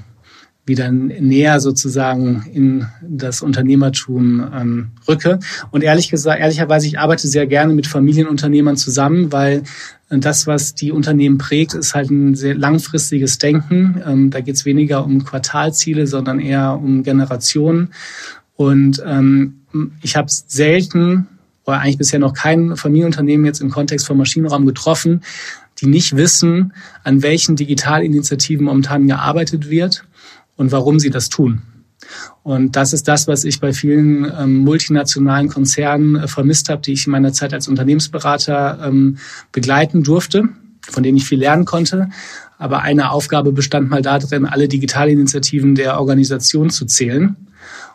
wieder 0.66 0.92
näher 0.92 1.60
sozusagen 1.60 2.46
in 2.52 2.88
das 3.02 3.42
Unternehmertum 3.42 4.50
ähm, 4.54 4.88
rücke. 5.08 5.40
Und 5.70 5.84
ehrlich 5.84 6.10
gesagt, 6.10 6.40
ehrlicherweise, 6.40 6.88
ich 6.88 6.98
arbeite 6.98 7.28
sehr 7.28 7.46
gerne 7.46 7.74
mit 7.74 7.86
Familienunternehmern 7.86 8.76
zusammen, 8.76 9.32
weil 9.32 9.64
das, 10.10 10.48
was 10.48 10.74
die 10.74 10.92
Unternehmen 10.92 11.38
prägt, 11.38 11.74
ist 11.74 11.94
halt 11.94 12.10
ein 12.10 12.36
sehr 12.36 12.56
langfristiges 12.56 13.38
Denken. 13.38 14.02
Ähm, 14.06 14.30
da 14.32 14.42
geht 14.42 14.56
es 14.56 14.66
weniger 14.66 15.04
um 15.04 15.24
Quartalziele, 15.24 16.08
sondern 16.08 16.40
eher 16.40 16.80
um 16.82 17.04
Generationen. 17.04 17.90
Und 18.56 19.04
ähm, 19.06 19.62
ich 20.02 20.16
habe 20.16 20.28
selten 20.30 21.28
oder 21.66 21.80
eigentlich 21.80 21.98
bisher 21.98 22.20
noch 22.20 22.34
kein 22.34 22.76
Familienunternehmen 22.76 23.46
jetzt 23.46 23.62
im 23.62 23.72
Kontext 23.72 24.06
von 24.06 24.18
Maschinenraum 24.18 24.66
getroffen, 24.66 25.22
die 25.82 25.88
nicht 25.88 26.16
wissen, 26.16 26.74
an 27.04 27.22
welchen 27.22 27.56
Digitalinitiativen 27.56 28.66
momentan 28.66 29.08
gearbeitet 29.08 29.70
wird 29.70 30.06
und 30.58 30.72
warum 30.72 31.00
sie 31.00 31.10
das 31.10 31.30
tun. 31.30 31.62
Und 32.44 32.76
das 32.76 32.94
ist 32.94 33.08
das, 33.08 33.28
was 33.28 33.44
ich 33.44 33.60
bei 33.60 33.74
vielen 33.74 34.32
ähm, 34.38 34.58
multinationalen 34.60 35.50
Konzernen 35.50 36.16
äh, 36.16 36.28
vermisst 36.28 36.70
habe, 36.70 36.82
die 36.82 36.94
ich 36.94 37.08
in 37.08 37.12
meiner 37.12 37.34
Zeit 37.34 37.54
als 37.54 37.68
Unternehmensberater 37.68 38.80
ähm, 38.84 39.18
begleiten 39.52 40.04
durfte, 40.04 40.50
von 40.82 41.04
denen 41.04 41.18
ich 41.18 41.26
viel 41.26 41.40
lernen 41.40 41.66
konnte. 41.66 42.10
Aber 42.58 42.82
eine 42.82 43.12
Aufgabe 43.12 43.52
bestand 43.52 43.90
mal 43.90 44.02
darin, 44.02 44.46
alle 44.46 44.68
Digitalinitiativen 44.68 45.76
der 45.76 46.00
Organisation 46.00 46.70
zu 46.70 46.86
zählen. 46.86 47.36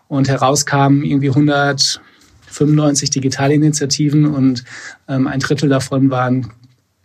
Und 0.09 0.29
heraus 0.29 0.67
kamen 0.67 1.05
irgendwie 1.05 1.29
195 1.29 3.11
Digitalinitiativen 3.11 4.27
und 4.27 4.65
ähm, 5.09 5.29
ein 5.29 5.39
Drittel 5.39 5.69
davon 5.69 6.11
waren 6.11 6.51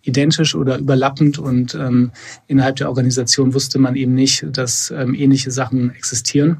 identisch 0.05 0.55
oder 0.55 0.77
überlappend 0.77 1.37
und 1.39 1.75
ähm, 1.75 2.11
innerhalb 2.47 2.77
der 2.77 2.89
Organisation 2.89 3.53
wusste 3.53 3.79
man 3.79 3.95
eben 3.95 4.13
nicht, 4.13 4.45
dass 4.51 4.91
ähm, 4.91 5.13
ähnliche 5.13 5.51
Sachen 5.51 5.93
existieren. 5.95 6.57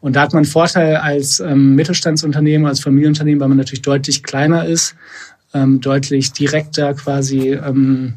Und 0.00 0.16
da 0.16 0.22
hat 0.22 0.32
man 0.32 0.44
Vorteil 0.44 0.96
als 0.96 1.40
ähm, 1.40 1.74
Mittelstandsunternehmen, 1.74 2.66
als 2.66 2.80
Familienunternehmen, 2.80 3.40
weil 3.40 3.48
man 3.48 3.58
natürlich 3.58 3.82
deutlich 3.82 4.22
kleiner 4.22 4.66
ist, 4.66 4.94
ähm, 5.54 5.80
deutlich 5.80 6.32
direkter 6.32 6.94
quasi 6.94 7.52
ähm, 7.52 8.14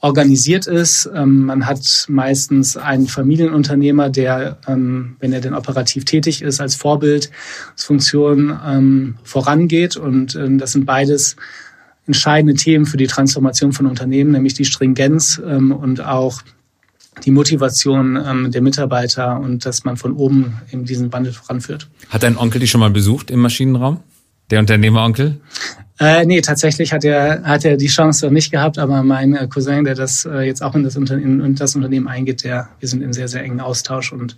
organisiert 0.00 0.66
ist. 0.66 1.08
Ähm, 1.14 1.46
man 1.46 1.66
hat 1.66 2.06
meistens 2.08 2.76
einen 2.76 3.06
Familienunternehmer, 3.06 4.10
der, 4.10 4.58
ähm, 4.66 5.16
wenn 5.20 5.32
er 5.32 5.40
denn 5.40 5.54
operativ 5.54 6.04
tätig 6.04 6.42
ist, 6.42 6.60
als 6.60 6.74
Vorbildfunktion 6.74 8.58
ähm, 8.66 9.16
vorangeht. 9.22 9.96
Und 9.96 10.34
ähm, 10.34 10.58
das 10.58 10.72
sind 10.72 10.84
beides 10.84 11.36
entscheidende 12.06 12.54
Themen 12.54 12.86
für 12.86 12.96
die 12.96 13.06
Transformation 13.06 13.72
von 13.72 13.86
Unternehmen, 13.86 14.32
nämlich 14.32 14.54
die 14.54 14.64
Stringenz 14.64 15.40
ähm, 15.44 15.72
und 15.72 16.04
auch 16.04 16.42
die 17.24 17.30
Motivation 17.30 18.16
ähm, 18.16 18.50
der 18.50 18.62
Mitarbeiter 18.62 19.38
und 19.38 19.64
dass 19.64 19.84
man 19.84 19.96
von 19.96 20.12
oben 20.12 20.60
eben 20.72 20.84
diesen 20.84 21.12
Wandel 21.12 21.32
voranführt. 21.32 21.88
Hat 22.10 22.22
dein 22.22 22.36
Onkel 22.36 22.60
dich 22.60 22.70
schon 22.70 22.80
mal 22.80 22.90
besucht 22.90 23.30
im 23.30 23.40
Maschinenraum? 23.40 24.00
Der 24.50 24.60
Unternehmeronkel? 24.60 25.40
Äh, 25.98 26.26
nee, 26.26 26.40
tatsächlich 26.40 26.92
hat 26.92 27.04
er, 27.04 27.44
hat 27.44 27.64
er 27.64 27.76
die 27.76 27.86
Chance 27.86 28.26
noch 28.26 28.32
nicht 28.32 28.50
gehabt, 28.50 28.78
aber 28.78 29.02
mein 29.02 29.34
äh, 29.34 29.46
Cousin, 29.46 29.84
der 29.84 29.94
das 29.94 30.24
äh, 30.26 30.40
jetzt 30.40 30.62
auch 30.62 30.74
in 30.74 30.82
das, 30.82 30.96
Unter 30.96 31.16
in 31.16 31.54
das 31.54 31.76
Unternehmen 31.76 32.08
eingeht, 32.08 32.44
der, 32.44 32.68
wir 32.80 32.88
sind 32.88 33.02
in 33.02 33.12
sehr, 33.12 33.28
sehr 33.28 33.42
engen 33.42 33.60
Austausch 33.60 34.12
und 34.12 34.36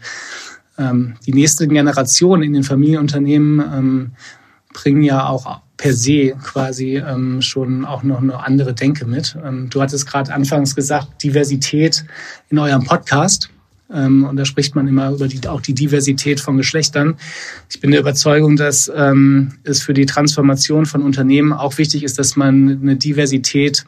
ähm, 0.78 1.14
die 1.26 1.32
nächste 1.32 1.66
Generation 1.66 2.42
in 2.42 2.52
den 2.52 2.62
Familienunternehmen 2.62 3.60
ähm, 3.60 4.10
bringen 4.74 5.02
ja 5.02 5.26
auch 5.26 5.62
per 5.76 5.92
se 5.92 6.34
quasi 6.42 6.96
ähm, 6.96 7.42
schon 7.42 7.84
auch 7.84 8.02
noch 8.02 8.20
eine 8.20 8.42
andere 8.42 8.74
Denke 8.74 9.06
mit. 9.06 9.36
Ähm, 9.44 9.68
du 9.70 9.82
hattest 9.82 10.06
gerade 10.06 10.32
anfangs 10.32 10.74
gesagt, 10.74 11.22
Diversität 11.22 12.04
in 12.48 12.58
eurem 12.58 12.84
Podcast. 12.84 13.50
Ähm, 13.92 14.24
und 14.24 14.36
da 14.36 14.44
spricht 14.44 14.74
man 14.74 14.88
immer 14.88 15.10
über 15.10 15.28
die, 15.28 15.46
auch 15.48 15.60
die 15.60 15.74
Diversität 15.74 16.40
von 16.40 16.56
Geschlechtern. 16.56 17.16
Ich 17.70 17.80
bin 17.80 17.90
der 17.90 18.00
Überzeugung, 18.00 18.56
dass 18.56 18.90
ähm, 18.94 19.52
es 19.64 19.82
für 19.82 19.94
die 19.94 20.06
Transformation 20.06 20.86
von 20.86 21.02
Unternehmen 21.02 21.52
auch 21.52 21.78
wichtig 21.78 22.02
ist, 22.02 22.18
dass 22.18 22.36
man 22.36 22.80
eine 22.82 22.96
Diversität 22.96 23.84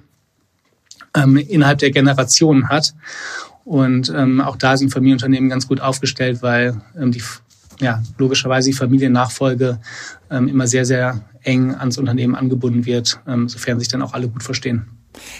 ähm, 1.16 1.36
innerhalb 1.36 1.78
der 1.78 1.90
Generationen 1.90 2.68
hat. 2.68 2.94
Und 3.64 4.12
ähm, 4.14 4.40
auch 4.40 4.56
da 4.56 4.76
sind 4.76 4.90
Familienunternehmen 4.90 5.50
ganz 5.50 5.66
gut 5.66 5.80
aufgestellt, 5.80 6.42
weil 6.42 6.80
ähm, 6.98 7.12
die 7.12 7.22
ja, 7.80 8.02
logischerweise 8.18 8.70
die 8.70 8.76
Familiennachfolge 8.76 9.78
ähm, 10.30 10.48
immer 10.48 10.66
sehr, 10.66 10.84
sehr 10.84 11.24
eng 11.48 11.74
ans 11.74 11.96
Unternehmen 11.96 12.34
angebunden 12.34 12.84
wird, 12.84 13.20
ähm, 13.26 13.48
sofern 13.48 13.78
sich 13.80 13.88
dann 13.88 14.02
auch 14.02 14.12
alle 14.12 14.28
gut 14.28 14.42
verstehen. 14.42 14.86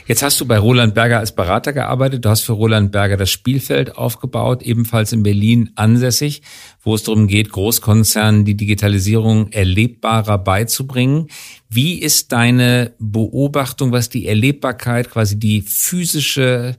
Jetzt 0.07 0.23
hast 0.23 0.41
du 0.41 0.47
bei 0.47 0.59
Roland 0.59 0.95
Berger 0.95 1.19
als 1.19 1.35
Berater 1.35 1.73
gearbeitet. 1.73 2.25
Du 2.25 2.31
hast 2.31 2.41
für 2.41 2.55
Roland 2.55 2.91
Berger 2.91 3.17
das 3.17 3.31
Spielfeld 3.31 3.97
aufgebaut, 3.97 4.63
ebenfalls 4.63 5.13
in 5.13 5.23
Berlin 5.23 5.71
ansässig, 5.77 6.43
wo 6.83 6.95
es 6.95 7.03
darum 7.03 7.29
geht, 7.29 7.51
Großkonzernen 7.51 8.45
die 8.45 8.57
Digitalisierung 8.57 9.53
erlebbarer 9.53 10.39
beizubringen. 10.39 11.29
Wie 11.69 12.01
ist 12.01 12.33
deine 12.33 12.95
Beobachtung, 12.99 13.93
was 13.93 14.09
die 14.09 14.27
Erlebbarkeit, 14.27 15.11
quasi 15.11 15.39
die 15.39 15.61
physische 15.63 16.77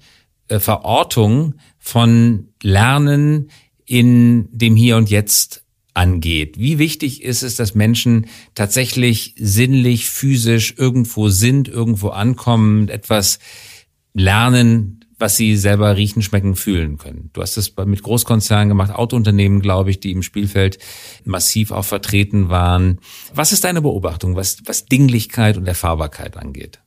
äh, 0.47 0.59
Verortung 0.59 1.55
von 1.77 2.49
Lernen 2.63 3.51
in 3.85 4.49
dem 4.51 4.75
Hier 4.75 4.97
und 4.97 5.09
Jetzt 5.09 5.63
angeht. 5.93 6.57
Wie 6.57 6.77
wichtig 6.77 7.23
ist 7.23 7.43
es, 7.43 7.55
dass 7.55 7.75
Menschen 7.75 8.27
tatsächlich 8.55 9.35
sinnlich, 9.37 10.09
physisch 10.09 10.75
irgendwo 10.77 11.29
sind, 11.29 11.67
irgendwo 11.67 12.09
ankommen, 12.09 12.89
etwas 12.89 13.39
lernen, 14.13 14.99
was 15.19 15.35
sie 15.35 15.57
selber 15.57 15.97
riechen, 15.97 16.21
schmecken, 16.21 16.55
fühlen 16.55 16.97
können. 16.97 17.29
Du 17.33 17.41
hast 17.41 17.57
es 17.57 17.75
mit 17.85 18.01
Großkonzernen 18.03 18.69
gemacht, 18.69 18.91
Autounternehmen, 18.91 19.61
glaube 19.61 19.89
ich, 19.89 19.99
die 19.99 20.11
im 20.11 20.23
Spielfeld 20.23 20.79
massiv 21.25 21.71
auch 21.71 21.83
vertreten 21.83 22.49
waren. 22.49 22.99
Was 23.33 23.51
ist 23.51 23.65
deine 23.65 23.81
Beobachtung, 23.81 24.37
was, 24.37 24.59
was 24.65 24.85
Dinglichkeit 24.85 25.57
und 25.57 25.67
Erfahrbarkeit 25.67 26.37
angeht? 26.37 26.79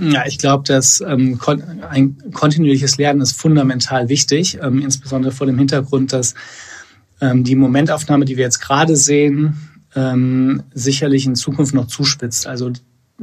Ja, 0.00 0.26
ich 0.26 0.38
glaube, 0.38 0.64
dass 0.66 1.00
ähm, 1.00 1.38
ein 1.88 2.18
kontinuierliches 2.32 2.96
Lernen 2.98 3.20
ist 3.20 3.32
fundamental 3.32 4.08
wichtig, 4.08 4.58
ähm, 4.62 4.80
insbesondere 4.82 5.32
vor 5.32 5.46
dem 5.46 5.58
Hintergrund, 5.58 6.12
dass 6.12 6.34
ähm, 7.22 7.44
die 7.44 7.54
Momentaufnahme, 7.54 8.26
die 8.26 8.36
wir 8.36 8.44
jetzt 8.44 8.58
gerade 8.58 8.96
sehen, 8.96 9.56
ähm, 9.94 10.64
sicherlich 10.74 11.24
in 11.24 11.36
Zukunft 11.36 11.72
noch 11.72 11.86
zuspitzt. 11.86 12.46
Also 12.46 12.72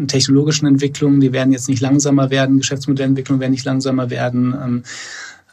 technologischen 0.07 0.65
Entwicklungen, 0.65 1.19
die 1.19 1.33
werden 1.33 1.51
jetzt 1.51 1.67
nicht 1.67 1.81
langsamer 1.81 2.29
werden, 2.29 2.57
Geschäftsmodellentwicklungen 2.57 3.41
werden 3.41 3.51
nicht 3.51 3.65
langsamer 3.65 4.09
werden. 4.09 4.53
Ähm, 4.53 4.83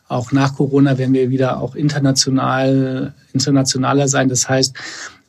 auch 0.08 0.30
nach 0.30 0.54
Corona 0.54 0.96
werden 0.98 1.14
wir 1.14 1.30
wieder 1.30 1.60
auch 1.60 1.74
international, 1.74 3.14
internationaler 3.32 4.06
sein. 4.06 4.28
Das 4.28 4.48
heißt, 4.48 4.74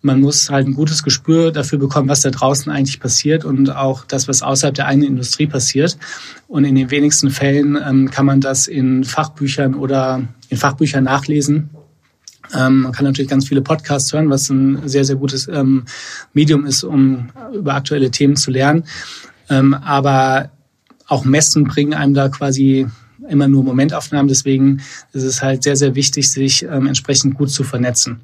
man 0.02 0.22
muss 0.22 0.52
halt 0.52 0.68
ein 0.68 0.76
gutes 0.76 1.02
Gespür 1.02 1.52
dafür 1.52 1.80
bekommen, 1.80 2.10
was 2.10 2.22
da 2.22 2.30
draußen 2.30 2.72
eigentlich 2.72 3.00
passiert 3.00 3.44
und 3.44 3.76
auch 3.76 4.06
das, 4.06 4.28
was 4.28 4.44
außerhalb 4.44 4.76
der 4.76 4.86
eigenen 4.86 5.10
Industrie 5.10 5.48
passiert. 5.48 5.98
Und 6.48 6.66
in 6.66 6.76
den 6.76 6.92
wenigsten 6.92 7.32
Fällen 7.32 7.76
ähm, 7.84 8.12
kann 8.12 8.28
man 8.28 8.40
das 8.40 8.68
in 8.68 9.04
Fachbüchern 9.04 9.74
oder 9.74 10.22
in 10.50 10.58
Fachbüchern 10.58 11.04
nachlesen. 11.04 11.72
Ähm, 12.56 12.82
man 12.82 12.92
kann 12.92 13.06
natürlich 13.06 13.30
ganz 13.30 13.48
viele 13.48 13.62
Podcasts 13.62 14.14
hören, 14.14 14.30
was 14.30 14.50
ein 14.50 14.88
sehr, 14.88 15.06
sehr 15.06 15.16
gutes 15.16 15.48
ähm, 15.48 15.86
Medium 16.34 16.66
ist, 16.66 16.84
um 16.84 17.30
über 17.54 17.76
aktuelle 17.76 18.12
Themen 18.12 18.36
zu 18.36 18.52
lernen. 18.52 18.84
Ähm, 19.50 19.74
aber 19.74 20.52
auch 21.08 21.26
Messen 21.26 21.64
bringen 21.66 21.94
einem 21.94 22.14
da 22.14 22.30
quasi 22.30 22.88
immer 23.30 23.48
nur 23.48 23.64
Momentaufnahmen. 23.64 24.28
Deswegen 24.28 24.82
ist 25.14 25.24
es 25.24 25.42
halt 25.42 25.64
sehr, 25.64 25.76
sehr 25.76 25.96
wichtig, 25.96 26.32
sich 26.32 26.64
ähm, 26.64 26.88
entsprechend 26.88 27.36
gut 27.36 27.50
zu 27.50 27.64
vernetzen. 27.64 28.22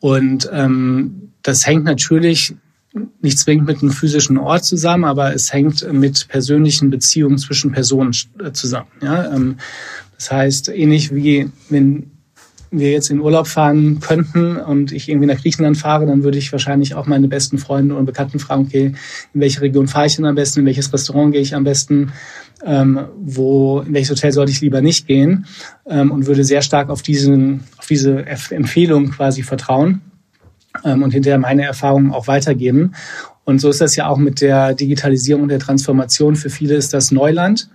Und 0.00 0.48
ähm, 0.52 1.32
das 1.42 1.66
hängt 1.66 1.84
natürlich 1.84 2.54
nicht 3.20 3.38
zwingend 3.38 3.66
mit 3.66 3.82
einem 3.82 3.90
physischen 3.90 4.38
Ort 4.38 4.64
zusammen, 4.64 5.04
aber 5.04 5.34
es 5.34 5.52
hängt 5.52 5.90
mit 5.92 6.28
persönlichen 6.28 6.90
Beziehungen 6.90 7.38
zwischen 7.38 7.72
Personen 7.72 8.14
äh, 8.42 8.52
zusammen. 8.52 8.88
Ja? 9.02 9.34
Ähm, 9.34 9.56
das 10.16 10.30
heißt, 10.30 10.68
ähnlich 10.68 11.14
wie 11.14 11.50
wenn 11.70 12.10
wir 12.78 12.90
jetzt 12.90 13.10
in 13.10 13.20
Urlaub 13.20 13.46
fahren 13.46 14.00
könnten 14.00 14.56
und 14.56 14.92
ich 14.92 15.08
irgendwie 15.08 15.26
nach 15.26 15.40
Griechenland 15.40 15.76
fahre, 15.76 16.06
dann 16.06 16.22
würde 16.22 16.38
ich 16.38 16.52
wahrscheinlich 16.52 16.94
auch 16.94 17.06
meine 17.06 17.28
besten 17.28 17.58
Freunde 17.58 17.94
und 17.94 18.06
Bekannten 18.06 18.38
fragen, 18.38 18.64
okay, 18.66 18.94
in 19.32 19.40
welche 19.40 19.60
Region 19.60 19.88
fahre 19.88 20.06
ich 20.06 20.16
denn 20.16 20.24
am 20.24 20.34
besten, 20.34 20.60
in 20.60 20.66
welches 20.66 20.92
Restaurant 20.92 21.32
gehe 21.32 21.40
ich 21.40 21.54
am 21.54 21.64
besten, 21.64 22.12
ähm, 22.64 23.00
wo, 23.20 23.80
in 23.80 23.94
welches 23.94 24.10
Hotel 24.10 24.32
sollte 24.32 24.52
ich 24.52 24.60
lieber 24.60 24.80
nicht 24.80 25.06
gehen 25.06 25.46
ähm, 25.86 26.10
und 26.10 26.26
würde 26.26 26.44
sehr 26.44 26.62
stark 26.62 26.90
auf, 26.90 27.02
diesen, 27.02 27.64
auf 27.78 27.86
diese 27.86 28.26
Empfehlung 28.26 29.10
quasi 29.10 29.42
vertrauen 29.42 30.00
ähm, 30.84 31.02
und 31.02 31.12
hinterher 31.12 31.38
meine 31.38 31.64
Erfahrungen 31.64 32.12
auch 32.12 32.26
weitergeben. 32.26 32.92
Und 33.44 33.60
so 33.60 33.68
ist 33.68 33.80
das 33.80 33.94
ja 33.96 34.08
auch 34.08 34.16
mit 34.16 34.40
der 34.40 34.74
Digitalisierung 34.74 35.42
und 35.42 35.48
der 35.50 35.58
Transformation. 35.58 36.36
Für 36.36 36.50
viele 36.50 36.74
ist 36.74 36.94
das 36.94 37.10
Neuland. 37.10 37.68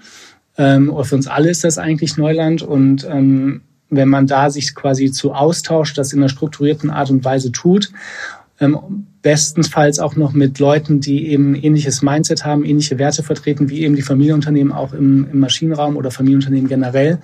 Ähm, 0.57 0.91
oder 0.91 1.05
für 1.05 1.15
uns 1.15 1.27
alle 1.27 1.49
ist 1.49 1.63
das 1.63 1.77
eigentlich 1.77 2.17
Neuland. 2.17 2.63
Und 2.63 3.07
ähm, 3.09 3.61
wenn 3.89 4.09
man 4.09 4.27
da 4.27 4.49
sich 4.49 4.75
quasi 4.75 5.11
zu 5.11 5.33
austauscht, 5.33 5.97
das 5.97 6.13
in 6.13 6.19
einer 6.19 6.29
strukturierten 6.29 6.89
Art 6.89 7.09
und 7.09 7.23
Weise 7.25 7.51
tut, 7.51 7.91
ähm, 8.59 8.77
bestenfalls 9.21 9.99
auch 9.99 10.15
noch 10.15 10.33
mit 10.33 10.59
Leuten, 10.59 11.01
die 11.01 11.27
eben 11.27 11.55
ähnliches 11.55 12.01
Mindset 12.01 12.45
haben, 12.45 12.63
ähnliche 12.63 12.99
Werte 12.99 13.23
vertreten, 13.23 13.69
wie 13.69 13.81
eben 13.81 13.95
die 13.95 14.01
Familienunternehmen 14.01 14.71
auch 14.71 14.93
im, 14.93 15.27
im 15.31 15.39
Maschinenraum 15.39 15.97
oder 15.97 16.11
Familienunternehmen 16.11 16.69
generell, 16.69 17.19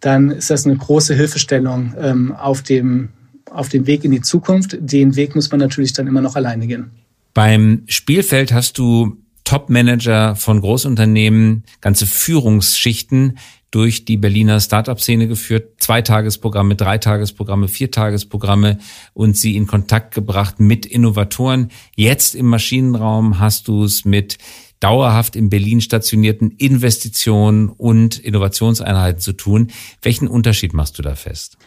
dann 0.00 0.30
ist 0.30 0.50
das 0.50 0.66
eine 0.66 0.76
große 0.76 1.14
Hilfestellung 1.14 1.94
ähm, 1.98 2.32
auf 2.32 2.62
dem 2.62 3.10
auf 3.50 3.68
dem 3.68 3.86
Weg 3.88 4.04
in 4.04 4.12
die 4.12 4.20
Zukunft. 4.20 4.76
Den 4.80 5.16
Weg 5.16 5.34
muss 5.34 5.50
man 5.50 5.58
natürlich 5.58 5.92
dann 5.92 6.06
immer 6.06 6.20
noch 6.20 6.36
alleine 6.36 6.68
gehen. 6.68 6.90
Beim 7.34 7.82
Spielfeld 7.86 8.52
hast 8.52 8.78
du 8.78 9.16
Top-Manager 9.50 10.36
von 10.36 10.60
Großunternehmen, 10.60 11.64
ganze 11.80 12.06
Führungsschichten 12.06 13.36
durch 13.72 14.04
die 14.04 14.16
Berliner 14.16 14.60
Startup-Szene 14.60 15.26
geführt, 15.26 15.72
Zweitagesprogramme, 15.78 16.76
Dreitagesprogramme, 16.76 17.66
Viertagesprogramme 17.66 18.78
und 19.12 19.36
sie 19.36 19.56
in 19.56 19.66
Kontakt 19.66 20.14
gebracht 20.14 20.60
mit 20.60 20.86
Innovatoren. 20.86 21.72
Jetzt 21.96 22.36
im 22.36 22.46
Maschinenraum 22.46 23.40
hast 23.40 23.66
du 23.66 23.82
es 23.82 24.04
mit 24.04 24.38
dauerhaft 24.78 25.34
in 25.34 25.50
Berlin 25.50 25.80
stationierten 25.80 26.52
Investitionen 26.52 27.70
und 27.70 28.20
Innovationseinheiten 28.20 29.20
zu 29.20 29.32
tun. 29.32 29.72
Welchen 30.00 30.28
Unterschied 30.28 30.74
machst 30.74 30.96
du 30.96 31.02
da 31.02 31.16
fest? 31.16 31.58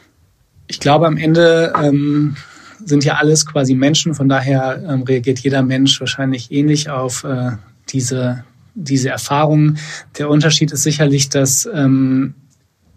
Ich 0.68 0.80
glaube, 0.80 1.06
am 1.06 1.18
Ende 1.18 1.74
ähm, 1.78 2.38
sind 2.86 3.04
ja 3.04 3.16
alles 3.16 3.46
quasi 3.46 3.76
Menschen, 3.76 4.16
von 4.16 4.30
daher 4.30 4.82
ähm, 4.88 5.04
reagiert 5.04 5.40
jeder 5.40 5.64
Mensch 5.64 6.00
wahrscheinlich 6.00 6.50
ähnlich 6.50 6.90
auf 6.90 7.26
äh, 7.26 7.52
diese, 7.90 8.44
diese 8.76 9.10
Erfahrungen. 9.10 9.78
Der 10.18 10.30
Unterschied 10.30 10.72
ist 10.72 10.84
sicherlich, 10.84 11.30
dass 11.30 11.68
ähm, 11.74 12.36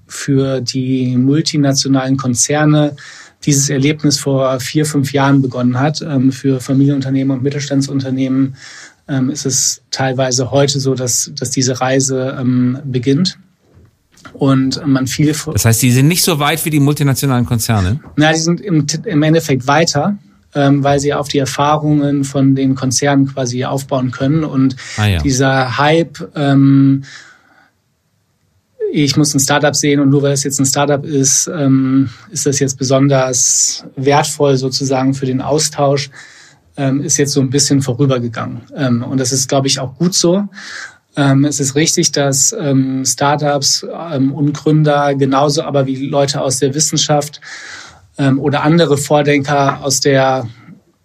für 0.07 0.61
die 0.61 1.17
multinationalen 1.17 2.17
Konzerne 2.17 2.97
dieses 3.45 3.69
Erlebnis 3.71 4.19
vor 4.19 4.59
vier, 4.61 4.87
fünf 4.87 5.13
Jahren 5.13 5.43
begonnen 5.43 5.79
hat. 5.79 6.03
Ähm, 6.03 6.33
für 6.33 6.61
Familienunternehmen 6.61 7.37
und 7.37 7.43
Mittelstandsunternehmen 7.43 8.57
ähm, 9.09 9.31
ist 9.31 9.47
es 9.47 9.83
teilweise 9.91 10.51
heute 10.51 10.81
so, 10.81 10.95
dass, 10.95 11.31
dass 11.35 11.51
diese 11.51 11.81
Reise 11.81 12.37
ähm, 12.39 12.79
beginnt. 12.85 13.39
Und 14.33 14.85
man 14.85 15.07
viel. 15.07 15.35
Das 15.53 15.65
heißt, 15.65 15.83
die 15.83 15.93
sind 15.93 16.09
nicht 16.09 16.25
so 16.25 16.41
weit 16.41 16.65
wie 16.65 16.71
die 16.71 16.81
multinationalen 16.81 17.47
Konzerne? 17.47 18.01
Na, 18.17 18.33
die 18.33 18.41
sind 18.41 18.61
im, 18.61 18.85
im 19.05 19.23
Endeffekt 19.23 19.67
weiter, 19.69 20.19
weil 20.55 21.01
sie 21.01 21.13
auf 21.13 21.29
die 21.29 21.39
Erfahrungen 21.39 22.25
von 22.25 22.55
den 22.55 22.75
Konzernen 22.75 23.27
quasi 23.27 23.65
aufbauen 23.65 24.11
können. 24.11 24.45
Und 24.45 24.77
ah, 24.97 25.07
ja. 25.07 25.23
dieser 25.23 25.77
Hype, 25.77 26.31
ähm, 26.35 27.05
ich 28.93 29.17
muss 29.17 29.35
ein 29.35 29.41
Startup 29.41 29.75
sehen 29.75 30.01
und 30.01 30.11
nur 30.11 30.23
weil 30.23 30.33
es 30.33 30.45
jetzt 30.45 30.59
ein 30.59 30.67
Startup 30.67 31.05
ist, 31.05 31.51
ähm, 31.55 32.09
ist 32.31 32.47
das 32.47 32.59
jetzt 32.61 32.79
besonders 32.79 33.85
wertvoll 33.97 34.57
sozusagen 34.57 35.15
für 35.15 35.27
den 35.27 35.41
Austausch, 35.41 36.11
ähm, 36.77 37.03
ist 37.03 37.17
jetzt 37.17 37.33
so 37.33 37.41
ein 37.41 37.51
bisschen 37.51 37.83
vorübergegangen. 37.83 38.63
Ähm, 38.75 39.03
und 39.03 39.19
das 39.19 39.33
ist, 39.33 39.49
glaube 39.49 39.67
ich, 39.67 39.81
auch 39.81 39.97
gut 39.97 40.15
so. 40.15 40.49
Ähm, 41.17 41.45
es 41.45 41.61
ist 41.61 41.75
richtig, 41.75 42.13
dass 42.13 42.55
ähm, 42.59 43.05
Startups 43.05 43.87
ähm, 44.13 44.33
und 44.33 44.53
Gründer 44.53 45.15
genauso 45.15 45.63
aber 45.63 45.87
wie 45.87 46.07
Leute 46.07 46.43
aus 46.43 46.59
der 46.59 46.75
Wissenschaft 46.75 47.41
ähm, 48.19 48.39
oder 48.39 48.63
andere 48.63 48.97
Vordenker 48.97 49.83
aus 49.85 50.01
der 50.01 50.49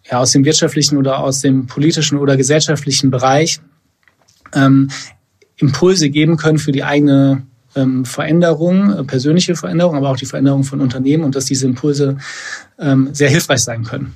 ja, 0.09 0.19
aus 0.19 0.31
dem 0.31 0.43
wirtschaftlichen 0.45 0.97
oder 0.97 1.19
aus 1.19 1.41
dem 1.41 1.67
politischen 1.67 2.17
oder 2.17 2.35
gesellschaftlichen 2.37 3.11
Bereich 3.11 3.61
ähm, 4.53 4.89
Impulse 5.57 6.09
geben 6.09 6.37
können 6.37 6.57
für 6.57 6.71
die 6.71 6.83
eigene 6.83 7.43
ähm, 7.75 8.03
Veränderung, 8.03 8.91
äh, 8.91 9.03
persönliche 9.03 9.55
Veränderung, 9.55 9.95
aber 9.95 10.09
auch 10.09 10.17
die 10.17 10.25
Veränderung 10.25 10.63
von 10.63 10.81
Unternehmen 10.81 11.23
und 11.23 11.35
dass 11.35 11.45
diese 11.45 11.67
Impulse 11.67 12.17
ähm, 12.79 13.09
sehr 13.13 13.29
hilfreich 13.29 13.61
sein 13.61 13.83
können. 13.83 14.13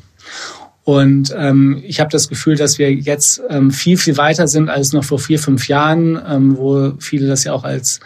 Und 0.83 1.33
ähm, 1.35 1.81
ich 1.83 1.99
habe 1.99 2.11
das 2.11 2.29
Gefühl, 2.29 2.57
dass 2.57 2.77
wir 2.77 2.93
jetzt 2.93 3.41
ähm, 3.49 3.71
viel, 3.71 3.97
viel 3.97 4.17
weiter 4.17 4.47
sind 4.47 4.69
als 4.69 4.93
noch 4.93 5.03
vor 5.03 5.17
vier, 5.17 5.39
fünf 5.39 5.67
Jahren, 5.67 6.21
ähm, 6.27 6.57
wo 6.57 6.93
viele 6.99 7.27
das 7.27 7.43
ja 7.43 7.53
auch 7.53 7.63
als 7.63 8.01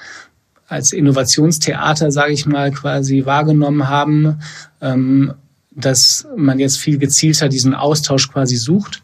als 0.70 0.94
Innovationstheater, 0.94 2.12
sage 2.12 2.34
ich 2.34 2.46
mal, 2.46 2.72
quasi 2.72 3.26
wahrgenommen 3.26 3.90
haben, 3.90 4.40
ähm, 4.82 5.34
dass 5.72 6.28
man 6.36 6.60
jetzt 6.60 6.78
viel 6.78 6.98
gezielter 6.98 7.50
diesen 7.50 7.74
Austausch 7.74 8.32
quasi 8.32 8.56
sucht. 8.56 9.04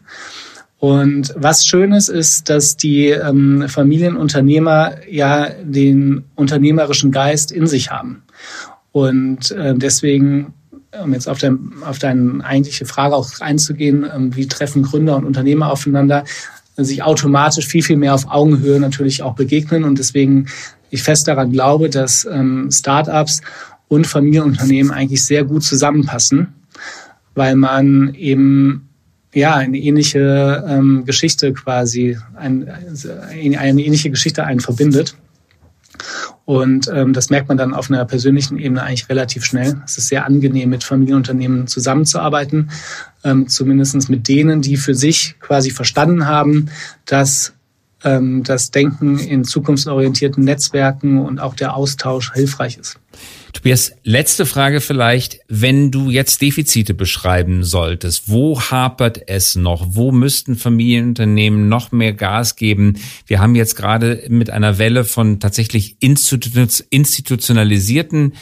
Und 0.78 1.34
was 1.36 1.66
Schönes 1.66 2.08
ist, 2.08 2.48
dass 2.50 2.76
die 2.76 3.08
ähm, 3.08 3.68
Familienunternehmer 3.68 4.96
ja 5.10 5.50
den 5.62 6.24
unternehmerischen 6.34 7.10
Geist 7.10 7.50
in 7.50 7.66
sich 7.66 7.90
haben. 7.90 8.22
Und 8.92 9.50
äh, 9.50 9.74
deswegen 9.74 10.54
um 11.02 11.12
jetzt 11.12 11.28
auf, 11.28 11.38
dein, 11.38 11.72
auf 11.84 11.98
deine 11.98 12.44
eigentliche 12.44 12.86
Frage 12.86 13.14
auch 13.14 13.28
einzugehen, 13.40 14.06
ähm, 14.14 14.36
wie 14.36 14.48
treffen 14.48 14.82
Gründer 14.82 15.16
und 15.16 15.24
Unternehmer 15.24 15.70
aufeinander, 15.70 16.24
sich 16.84 17.02
automatisch 17.02 17.66
viel, 17.66 17.82
viel 17.82 17.96
mehr 17.96 18.14
auf 18.14 18.30
Augenhöhe 18.30 18.78
natürlich 18.80 19.22
auch 19.22 19.34
begegnen. 19.34 19.84
Und 19.84 19.98
deswegen 19.98 20.46
ich 20.90 21.02
fest 21.02 21.28
daran 21.28 21.52
glaube, 21.52 21.90
dass 21.90 22.26
ähm, 22.30 22.70
Startups 22.70 23.42
und 23.88 24.06
Familienunternehmen 24.06 24.92
eigentlich 24.92 25.24
sehr 25.24 25.44
gut 25.44 25.62
zusammenpassen, 25.62 26.54
weil 27.34 27.56
man 27.56 28.14
eben 28.14 28.88
ja 29.34 29.54
eine 29.54 29.78
ähnliche 29.78 30.64
ähm, 30.66 31.04
Geschichte 31.04 31.52
quasi, 31.52 32.18
ein, 32.34 32.68
eine 32.68 33.82
ähnliche 33.82 34.10
Geschichte 34.10 34.44
einen 34.44 34.60
verbindet. 34.60 35.16
Und 36.46 36.88
ähm, 36.94 37.12
das 37.12 37.28
merkt 37.28 37.48
man 37.48 37.58
dann 37.58 37.74
auf 37.74 37.90
einer 37.90 38.04
persönlichen 38.04 38.56
Ebene 38.56 38.82
eigentlich 38.82 39.08
relativ 39.08 39.44
schnell. 39.44 39.82
Es 39.84 39.98
ist 39.98 40.08
sehr 40.08 40.24
angenehm, 40.24 40.70
mit 40.70 40.84
Familienunternehmen 40.84 41.66
zusammenzuarbeiten, 41.66 42.70
ähm, 43.24 43.48
zumindest 43.48 44.08
mit 44.08 44.28
denen, 44.28 44.62
die 44.62 44.76
für 44.76 44.94
sich 44.94 45.34
quasi 45.40 45.72
verstanden 45.72 46.26
haben, 46.26 46.70
dass 47.04 47.52
ähm, 48.04 48.44
das 48.44 48.70
Denken 48.70 49.18
in 49.18 49.42
zukunftsorientierten 49.42 50.44
Netzwerken 50.44 51.18
und 51.18 51.40
auch 51.40 51.54
der 51.54 51.74
Austausch 51.74 52.32
hilfreich 52.32 52.78
ist. 52.78 53.00
Tobias, 53.56 53.92
letzte 54.04 54.44
Frage 54.44 54.82
vielleicht. 54.82 55.38
Wenn 55.48 55.90
du 55.90 56.10
jetzt 56.10 56.42
Defizite 56.42 56.92
beschreiben 56.92 57.64
solltest, 57.64 58.28
wo 58.28 58.60
hapert 58.60 59.30
es 59.30 59.56
noch? 59.56 59.86
Wo 59.92 60.12
müssten 60.12 60.56
Familienunternehmen 60.56 61.66
noch 61.66 61.90
mehr 61.90 62.12
Gas 62.12 62.56
geben? 62.56 62.98
Wir 63.26 63.40
haben 63.40 63.54
jetzt 63.54 63.74
gerade 63.74 64.24
mit 64.28 64.50
einer 64.50 64.76
Welle 64.76 65.04
von 65.04 65.40
tatsächlich 65.40 65.96
institutionalisierten 66.00 68.34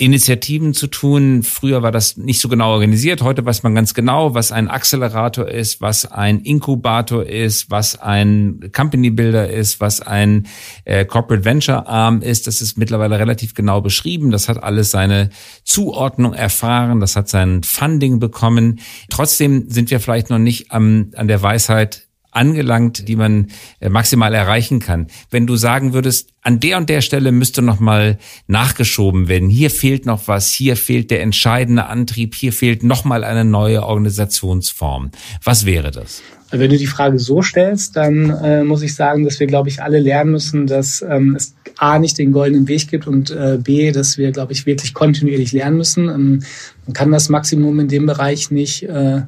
Initiativen 0.00 0.72
zu 0.72 0.86
tun. 0.86 1.42
Früher 1.42 1.82
war 1.82 1.92
das 1.92 2.16
nicht 2.16 2.40
so 2.40 2.48
genau 2.48 2.72
organisiert. 2.72 3.20
Heute 3.20 3.44
weiß 3.44 3.62
man 3.62 3.74
ganz 3.74 3.92
genau, 3.92 4.34
was 4.34 4.50
ein 4.50 4.68
Accelerator 4.68 5.46
ist, 5.46 5.82
was 5.82 6.10
ein 6.10 6.40
Inkubator 6.40 7.26
ist, 7.26 7.70
was 7.70 8.00
ein 8.00 8.70
Company 8.74 9.10
Builder 9.10 9.50
ist, 9.50 9.78
was 9.78 10.00
ein 10.00 10.46
äh, 10.86 11.04
Corporate 11.04 11.44
Venture 11.44 11.86
Arm 11.86 12.22
ist. 12.22 12.46
Das 12.46 12.62
ist 12.62 12.78
mittlerweile 12.78 13.18
relativ 13.18 13.52
genau 13.52 13.82
beschrieben. 13.82 14.30
Das 14.30 14.48
hat 14.48 14.62
alles 14.62 14.90
seine 14.90 15.28
Zuordnung 15.64 16.32
erfahren. 16.32 17.00
Das 17.00 17.14
hat 17.14 17.28
sein 17.28 17.62
Funding 17.62 18.20
bekommen. 18.20 18.80
Trotzdem 19.10 19.68
sind 19.68 19.90
wir 19.90 20.00
vielleicht 20.00 20.30
noch 20.30 20.38
nicht 20.38 20.72
am, 20.72 21.10
an 21.14 21.28
der 21.28 21.42
Weisheit 21.42 22.09
angelangt, 22.30 23.08
die 23.08 23.16
man 23.16 23.48
äh, 23.80 23.88
maximal 23.88 24.34
erreichen 24.34 24.80
kann. 24.80 25.08
Wenn 25.30 25.46
du 25.46 25.56
sagen 25.56 25.92
würdest, 25.92 26.30
an 26.42 26.60
der 26.60 26.78
und 26.78 26.88
der 26.88 27.00
Stelle 27.00 27.32
müsste 27.32 27.62
noch 27.62 27.80
mal 27.80 28.18
nachgeschoben 28.46 29.28
werden. 29.28 29.48
Hier 29.48 29.70
fehlt 29.70 30.06
noch 30.06 30.26
was, 30.26 30.50
hier 30.50 30.76
fehlt 30.76 31.10
der 31.10 31.22
entscheidende 31.22 31.86
Antrieb, 31.86 32.34
hier 32.34 32.52
fehlt 32.52 32.82
noch 32.82 33.04
mal 33.04 33.24
eine 33.24 33.44
neue 33.44 33.84
Organisationsform. 33.84 35.10
Was 35.44 35.66
wäre 35.66 35.90
das? 35.90 36.22
Wenn 36.52 36.70
du 36.70 36.78
die 36.78 36.86
Frage 36.86 37.18
so 37.18 37.42
stellst, 37.42 37.96
dann 37.96 38.30
äh, 38.30 38.64
muss 38.64 38.82
ich 38.82 38.94
sagen, 38.94 39.24
dass 39.24 39.38
wir, 39.38 39.46
glaube 39.46 39.68
ich, 39.68 39.82
alle 39.82 40.00
lernen 40.00 40.32
müssen, 40.32 40.66
dass 40.66 41.00
ähm, 41.08 41.36
es 41.36 41.54
A 41.76 41.98
nicht 41.98 42.18
den 42.18 42.32
goldenen 42.32 42.66
Weg 42.66 42.88
gibt 42.88 43.06
und 43.06 43.30
äh, 43.30 43.58
B, 43.62 43.92
dass 43.92 44.18
wir, 44.18 44.32
glaube 44.32 44.52
ich, 44.52 44.66
wirklich 44.66 44.92
kontinuierlich 44.92 45.52
lernen 45.52 45.76
müssen. 45.76 46.08
Ähm, 46.08 46.42
man 46.86 46.92
kann 46.92 47.12
das 47.12 47.28
Maximum 47.28 47.78
in 47.78 47.88
dem 47.88 48.06
Bereich 48.06 48.50
nicht 48.50 48.82
äh, 48.82 49.22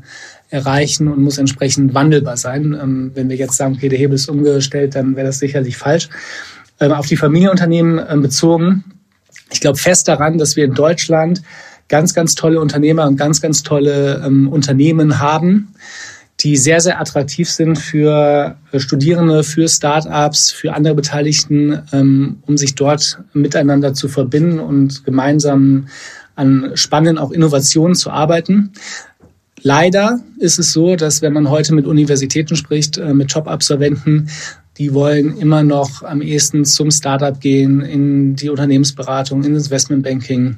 erreichen 0.53 1.09
und 1.09 1.23
muss 1.23 1.39
entsprechend 1.39 1.95
wandelbar 1.95 2.37
sein. 2.37 2.79
Ähm, 2.81 3.11
wenn 3.15 3.29
wir 3.29 3.37
jetzt 3.37 3.57
sagen, 3.57 3.75
okay, 3.77 3.89
der 3.89 3.99
Hebel 3.99 4.15
ist 4.15 4.29
umgestellt, 4.29 4.95
dann 4.95 5.17
wäre 5.17 5.27
das 5.27 5.39
sicherlich 5.39 5.77
falsch. 5.77 6.09
Ähm, 6.79 6.93
auf 6.93 7.07
die 7.07 7.17
Familienunternehmen 7.17 8.01
ähm, 8.09 8.23
bezogen, 8.23 8.85
ich 9.51 9.61
glaube 9.61 9.79
fest 9.79 10.09
daran, 10.09 10.39
dass 10.39 10.57
wir 10.57 10.65
in 10.65 10.75
Deutschland 10.75 11.43
ganz, 11.89 12.15
ganz 12.15 12.35
tolle 12.35 12.61
Unternehmer 12.61 13.07
und 13.07 13.17
ganz, 13.17 13.41
ganz 13.41 13.63
tolle 13.63 14.23
ähm, 14.25 14.49
Unternehmen 14.49 15.19
haben, 15.19 15.75
die 16.41 16.57
sehr, 16.57 16.81
sehr 16.81 17.01
attraktiv 17.01 17.51
sind 17.51 17.77
für 17.77 18.57
äh, 18.73 18.79
Studierende, 18.79 19.45
für 19.45 19.69
Start-ups, 19.69 20.51
für 20.51 20.75
andere 20.75 20.95
Beteiligten, 20.95 21.83
ähm, 21.93 22.39
um 22.43 22.59
sich 22.59 22.75
dort 22.75 23.21
miteinander 23.33 23.95
zu 23.95 24.09
verbinden 24.09 24.59
und 24.59 25.05
gemeinsam 25.05 25.87
an 26.35 26.73
spannenden 26.75 27.19
auch 27.19 27.31
Innovationen 27.31 27.95
zu 27.95 28.11
arbeiten. 28.11 28.73
Leider 29.63 30.21
ist 30.39 30.59
es 30.59 30.73
so, 30.73 30.97
dass 30.97 31.23
wenn 31.23 31.33
man 31.33 31.49
heute 31.49 31.75
mit 31.75 31.87
Universitäten 31.87 32.57
spricht, 32.57 32.99
äh, 32.99 33.15
mit 33.15 33.31
Top-Absolventen, 33.31 34.29
die 34.79 34.93
wollen 34.93 35.37
immer 35.39 35.63
noch 35.63 36.03
am 36.03 36.21
ehesten 36.21 36.65
zum 36.65 36.91
Startup 36.91 37.39
gehen, 37.39 37.81
in 37.81 38.35
die 38.37 38.49
Unternehmensberatung, 38.49 39.45
in 39.45 39.55
das 39.55 39.67
Investmentbanking 39.67 40.57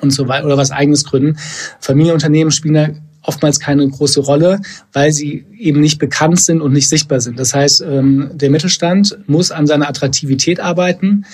und 0.00 0.10
so 0.10 0.28
weiter 0.28 0.46
oder 0.46 0.56
was 0.56 0.70
eigenes 0.70 1.04
gründen. 1.04 1.36
Familienunternehmen 1.80 2.50
spielen 2.50 2.74
da 2.74 2.88
oftmals 3.24 3.58
keine 3.58 3.88
große 3.88 4.20
Rolle, 4.20 4.60
weil 4.92 5.12
sie 5.12 5.44
eben 5.58 5.80
nicht 5.80 5.98
bekannt 5.98 6.40
sind 6.40 6.60
und 6.60 6.72
nicht 6.72 6.88
sichtbar 6.88 7.20
sind. 7.20 7.38
Das 7.38 7.54
heißt, 7.54 7.82
ähm, 7.82 8.30
der 8.34 8.50
Mittelstand 8.50 9.18
muss 9.26 9.50
an 9.50 9.66
seiner 9.66 9.88
Attraktivität 9.88 10.60
arbeiten. 10.60 11.24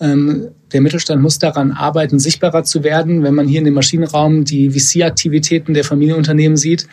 Ähm, 0.00 0.48
der 0.72 0.80
Mittelstand 0.80 1.22
muss 1.22 1.38
daran 1.38 1.72
arbeiten, 1.72 2.18
sichtbarer 2.18 2.64
zu 2.64 2.84
werden. 2.84 3.22
Wenn 3.22 3.34
man 3.34 3.48
hier 3.48 3.58
in 3.58 3.64
dem 3.64 3.74
Maschinenraum 3.74 4.44
die 4.44 4.70
VC-Aktivitäten 4.70 5.74
der 5.74 5.84
Familienunternehmen 5.84 6.56
sieht, 6.56 6.86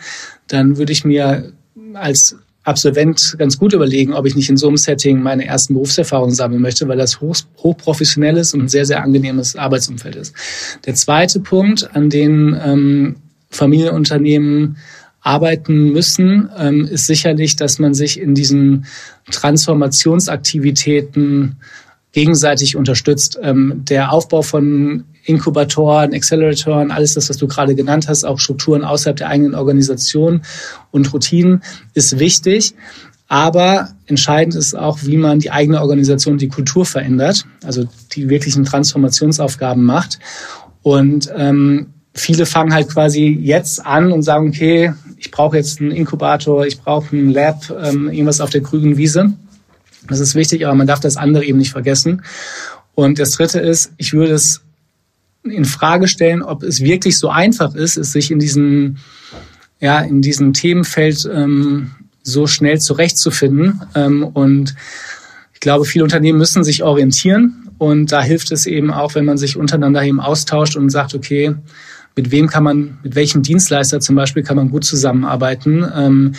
dann 0.48 0.78
würde 0.78 0.92
ich 0.92 1.04
mir 1.04 1.52
als 1.94 2.36
Absolvent 2.66 3.36
ganz 3.38 3.60
gut 3.60 3.74
überlegen, 3.74 4.12
ob 4.12 4.26
ich 4.26 4.34
nicht 4.34 4.50
in 4.50 4.56
so 4.56 4.66
einem 4.66 4.76
Setting 4.76 5.22
meine 5.22 5.46
ersten 5.46 5.74
Berufserfahrungen 5.74 6.34
sammeln 6.34 6.60
möchte, 6.60 6.88
weil 6.88 6.98
das 6.98 7.20
hoch, 7.20 7.36
hochprofessionell 7.58 8.36
ist 8.38 8.54
und 8.54 8.62
ein 8.62 8.68
sehr, 8.68 8.84
sehr 8.84 9.04
angenehmes 9.04 9.54
Arbeitsumfeld 9.54 10.16
ist. 10.16 10.34
Der 10.84 10.96
zweite 10.96 11.38
Punkt, 11.38 11.88
an 11.94 12.10
den 12.10 12.60
ähm, 12.60 13.16
Familienunternehmen 13.50 14.76
arbeiten 15.20 15.92
müssen, 15.92 16.48
ähm, 16.56 16.86
ist 16.86 17.06
sicherlich, 17.06 17.56
dass 17.56 17.80
man 17.80 17.94
sich 17.94 18.20
in 18.20 18.34
diesen 18.34 18.86
Transformationsaktivitäten 19.30 21.56
gegenseitig 22.12 22.76
unterstützt. 22.76 23.38
Ähm, 23.42 23.82
der 23.84 24.12
Aufbau 24.12 24.42
von 24.42 25.04
Inkubatoren, 25.24 26.14
Acceleratoren, 26.14 26.92
alles 26.92 27.14
das, 27.14 27.28
was 27.28 27.38
du 27.38 27.48
gerade 27.48 27.74
genannt 27.74 28.06
hast, 28.08 28.24
auch 28.24 28.38
Strukturen 28.38 28.84
außerhalb 28.84 29.16
der 29.16 29.28
eigenen 29.28 29.56
Organisation 29.56 30.42
und 30.92 31.12
Routinen 31.12 31.64
ist 31.94 32.20
wichtig. 32.20 32.76
Aber 33.28 33.90
entscheidend 34.06 34.54
ist 34.54 34.74
auch, 34.74 35.00
wie 35.02 35.16
man 35.16 35.40
die 35.40 35.50
eigene 35.50 35.80
Organisation, 35.80 36.38
die 36.38 36.48
Kultur 36.48 36.86
verändert, 36.86 37.44
also 37.64 37.88
die 38.12 38.28
wirklichen 38.28 38.64
Transformationsaufgaben 38.64 39.84
macht. 39.84 40.18
Und 40.82 41.30
ähm, 41.36 41.88
viele 42.16 42.46
fangen 42.46 42.74
halt 42.74 42.88
quasi 42.88 43.38
jetzt 43.40 43.84
an 43.84 44.10
und 44.10 44.22
sagen, 44.22 44.48
okay, 44.48 44.92
ich 45.18 45.30
brauche 45.30 45.56
jetzt 45.56 45.80
einen 45.80 45.90
Inkubator, 45.90 46.66
ich 46.66 46.80
brauche 46.80 47.14
ein 47.14 47.30
Lab, 47.30 47.70
ähm, 47.82 48.08
irgendwas 48.08 48.40
auf 48.40 48.50
der 48.50 48.62
grünen 48.62 48.96
Wiese. 48.96 49.32
Das 50.08 50.20
ist 50.20 50.34
wichtig, 50.34 50.66
aber 50.66 50.74
man 50.74 50.86
darf 50.86 51.00
das 51.00 51.16
andere 51.16 51.44
eben 51.44 51.58
nicht 51.58 51.72
vergessen. 51.72 52.22
Und 52.94 53.18
das 53.18 53.32
Dritte 53.32 53.60
ist, 53.60 53.92
ich 53.98 54.12
würde 54.12 54.34
es 54.34 54.62
in 55.44 55.64
Frage 55.64 56.08
stellen, 56.08 56.42
ob 56.42 56.62
es 56.62 56.80
wirklich 56.80 57.18
so 57.18 57.28
einfach 57.28 57.74
ist, 57.74 57.96
es 57.96 58.12
sich 58.12 58.30
in 58.30 58.38
diesem, 58.38 58.96
ja, 59.80 60.00
in 60.00 60.22
diesem 60.22 60.52
Themenfeld 60.52 61.28
ähm, 61.32 61.92
so 62.22 62.46
schnell 62.46 62.80
zurechtzufinden. 62.80 63.82
Ähm, 63.94 64.24
und 64.24 64.74
ich 65.54 65.60
glaube, 65.60 65.84
viele 65.84 66.04
Unternehmen 66.04 66.38
müssen 66.38 66.64
sich 66.64 66.82
orientieren. 66.82 67.68
Und 67.78 68.10
da 68.10 68.22
hilft 68.22 68.52
es 68.52 68.66
eben 68.66 68.90
auch, 68.90 69.14
wenn 69.14 69.26
man 69.26 69.38
sich 69.38 69.56
untereinander 69.56 70.02
eben 70.02 70.20
austauscht 70.20 70.76
und 70.76 70.90
sagt, 70.90 71.14
okay, 71.14 71.54
mit 72.16 72.30
wem 72.30 72.48
kann 72.48 72.64
man, 72.64 72.98
mit 73.02 73.14
welchem 73.14 73.42
Dienstleister 73.42 74.00
zum 74.00 74.16
Beispiel 74.16 74.42
kann 74.42 74.56
man 74.56 74.70
gut 74.70 74.84
zusammenarbeiten. 74.84 75.86
Ähm, 75.94 76.32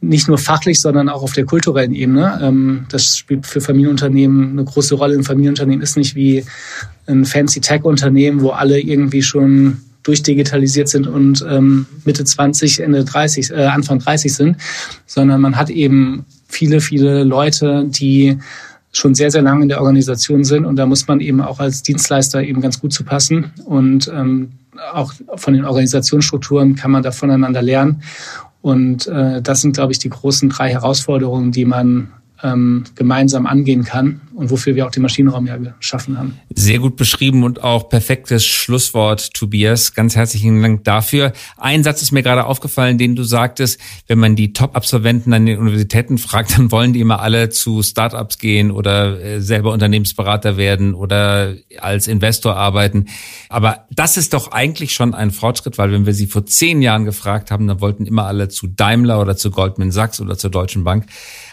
nicht 0.00 0.28
nur 0.28 0.36
fachlich, 0.36 0.80
sondern 0.80 1.08
auch 1.08 1.22
auf 1.22 1.32
der 1.32 1.46
kulturellen 1.46 1.94
Ebene. 1.94 2.38
Ähm, 2.42 2.86
das 2.90 3.16
spielt 3.16 3.46
für 3.46 3.60
Familienunternehmen 3.60 4.50
eine 4.50 4.64
große 4.64 4.94
Rolle. 4.94 5.16
Ein 5.16 5.24
Familienunternehmen 5.24 5.82
ist 5.82 5.96
nicht 5.96 6.14
wie 6.14 6.44
ein 7.06 7.24
fancy 7.24 7.60
Tech-Unternehmen, 7.60 8.40
wo 8.40 8.50
alle 8.50 8.80
irgendwie 8.80 9.22
schon 9.22 9.78
durchdigitalisiert 10.02 10.88
sind 10.88 11.06
und 11.06 11.44
ähm, 11.48 11.86
Mitte 12.04 12.24
20, 12.24 12.80
Ende 12.80 13.04
30, 13.04 13.50
äh, 13.50 13.64
Anfang 13.64 13.98
30 13.98 14.32
sind, 14.32 14.56
sondern 15.06 15.40
man 15.40 15.56
hat 15.56 15.68
eben 15.68 16.24
viele, 16.48 16.80
viele 16.80 17.24
Leute, 17.24 17.86
die 17.88 18.38
schon 18.92 19.14
sehr, 19.16 19.32
sehr 19.32 19.42
lange 19.42 19.62
in 19.62 19.68
der 19.68 19.80
Organisation 19.80 20.44
sind 20.44 20.64
und 20.64 20.76
da 20.76 20.86
muss 20.86 21.08
man 21.08 21.20
eben 21.20 21.40
auch 21.40 21.58
als 21.58 21.82
Dienstleister 21.82 22.42
eben 22.42 22.60
ganz 22.60 22.80
gut 22.80 22.92
zu 22.92 23.02
passen 23.02 23.50
und 23.64 24.10
ähm, 24.14 24.52
auch 24.92 25.12
von 25.36 25.54
den 25.54 25.64
Organisationsstrukturen 25.64 26.76
kann 26.76 26.90
man 26.90 27.02
da 27.02 27.10
voneinander 27.10 27.62
lernen. 27.62 28.02
Und 28.62 29.06
äh, 29.06 29.42
das 29.42 29.60
sind, 29.60 29.74
glaube 29.74 29.92
ich, 29.92 29.98
die 29.98 30.08
großen 30.08 30.48
drei 30.48 30.70
Herausforderungen, 30.70 31.52
die 31.52 31.64
man 31.64 32.12
ähm, 32.42 32.84
gemeinsam 32.94 33.46
angehen 33.46 33.84
kann 33.84 34.20
und 34.34 34.50
wofür 34.50 34.74
wir 34.74 34.86
auch 34.86 34.90
den 34.90 35.02
Maschinenraum 35.02 35.46
ja 35.46 35.56
geschaffen 35.56 36.18
haben. 36.18 36.38
Sehr 36.54 36.78
gut 36.78 36.96
beschrieben 36.96 37.44
und 37.44 37.64
auch 37.64 37.88
perfektes 37.88 38.44
Schlusswort, 38.44 39.32
Tobias. 39.32 39.94
Ganz 39.94 40.16
herzlichen 40.16 40.60
Dank 40.60 40.84
dafür. 40.84 41.32
Ein 41.56 41.82
Satz 41.82 42.02
ist 42.02 42.12
mir 42.12 42.22
gerade 42.22 42.44
aufgefallen, 42.44 42.98
den 42.98 43.16
du 43.16 43.24
sagtest, 43.24 43.80
wenn 44.06 44.18
man 44.18 44.36
die 44.36 44.52
Top-Absolventen 44.52 45.32
an 45.32 45.46
den 45.46 45.58
Universitäten 45.58 46.18
fragt, 46.18 46.58
dann 46.58 46.70
wollen 46.70 46.92
die 46.92 47.00
immer 47.00 47.20
alle 47.20 47.48
zu 47.48 47.82
Startups 47.82 48.38
gehen 48.38 48.70
oder 48.70 49.20
äh, 49.20 49.40
selber 49.40 49.72
Unternehmensberater 49.72 50.56
werden 50.56 50.94
oder 50.94 51.54
als 51.80 52.06
Investor 52.06 52.56
arbeiten. 52.56 53.06
Aber 53.48 53.86
das 53.90 54.16
ist 54.16 54.34
doch 54.34 54.52
eigentlich 54.52 54.92
schon 54.92 55.14
ein 55.14 55.30
Fortschritt, 55.30 55.78
weil 55.78 55.92
wenn 55.92 56.04
wir 56.04 56.14
sie 56.14 56.26
vor 56.26 56.44
zehn 56.44 56.82
Jahren 56.82 57.04
gefragt 57.04 57.50
haben, 57.50 57.66
dann 57.66 57.80
wollten 57.80 58.04
immer 58.04 58.26
alle 58.26 58.48
zu 58.48 58.66
Daimler 58.66 59.20
oder 59.20 59.36
zu 59.36 59.50
Goldman 59.50 59.90
Sachs 59.90 60.20
oder 60.20 60.36
zur 60.36 60.50
Deutschen 60.50 60.84
Bank. 60.84 61.06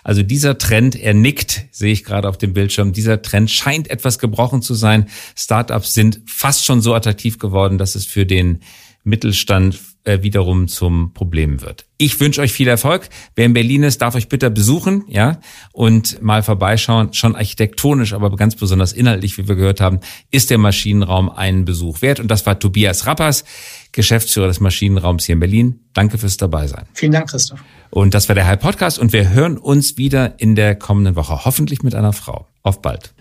Also 0.03 0.23
dieser 0.23 0.57
Trend, 0.57 0.95
er 0.95 1.13
nickt, 1.13 1.65
sehe 1.71 1.93
ich 1.93 2.03
gerade 2.03 2.27
auf 2.27 2.37
dem 2.37 2.53
Bildschirm, 2.53 2.93
dieser 2.93 3.21
Trend 3.21 3.49
scheint 3.49 3.89
etwas 3.89 4.19
gebrochen 4.19 4.61
zu 4.61 4.73
sein. 4.73 5.07
Startups 5.35 5.93
sind 5.93 6.21
fast 6.25 6.65
schon 6.65 6.81
so 6.81 6.93
attraktiv 6.93 7.39
geworden, 7.39 7.77
dass 7.77 7.95
es 7.95 8.05
für 8.05 8.25
den 8.25 8.59
Mittelstand 9.03 9.79
äh, 10.05 10.21
wiederum 10.21 10.67
zum 10.67 11.13
Problem 11.13 11.61
wird. 11.61 11.85
Ich 11.97 12.19
wünsche 12.19 12.41
euch 12.41 12.51
viel 12.51 12.67
Erfolg. 12.67 13.09
Wer 13.35 13.45
in 13.45 13.53
Berlin 13.53 13.83
ist, 13.83 14.01
darf 14.01 14.15
euch 14.15 14.29
bitte 14.29 14.49
besuchen, 14.49 15.03
ja, 15.07 15.39
und 15.71 16.21
mal 16.21 16.43
vorbeischauen. 16.43 17.13
Schon 17.13 17.35
architektonisch, 17.35 18.13
aber 18.13 18.35
ganz 18.35 18.55
besonders 18.55 18.93
inhaltlich, 18.93 19.37
wie 19.37 19.47
wir 19.47 19.55
gehört 19.55 19.81
haben, 19.81 19.99
ist 20.31 20.49
der 20.49 20.57
Maschinenraum 20.57 21.29
einen 21.29 21.65
Besuch 21.65 22.01
wert. 22.01 22.19
Und 22.19 22.29
das 22.29 22.45
war 22.45 22.59
Tobias 22.59 23.05
Rappers, 23.05 23.43
Geschäftsführer 23.91 24.47
des 24.47 24.59
Maschinenraums 24.59 25.25
hier 25.25 25.33
in 25.33 25.39
Berlin. 25.39 25.79
Danke 25.93 26.17
fürs 26.17 26.37
Dabeisein. 26.37 26.85
Vielen 26.93 27.11
Dank, 27.11 27.29
Christoph. 27.29 27.59
Und 27.93 28.15
das 28.15 28.27
war 28.27 28.33
der 28.33 28.47
Hype 28.47 28.61
Podcast 28.61 28.97
und 28.97 29.13
wir 29.13 29.29
hören 29.29 29.55
uns 29.59 29.97
wieder 29.97 30.39
in 30.39 30.55
der 30.55 30.73
kommenden 30.73 31.15
Woche, 31.15 31.45
hoffentlich 31.45 31.83
mit 31.83 31.93
einer 31.93 32.11
Frau. 32.11 32.47
Auf 32.63 32.81
bald. 32.81 33.13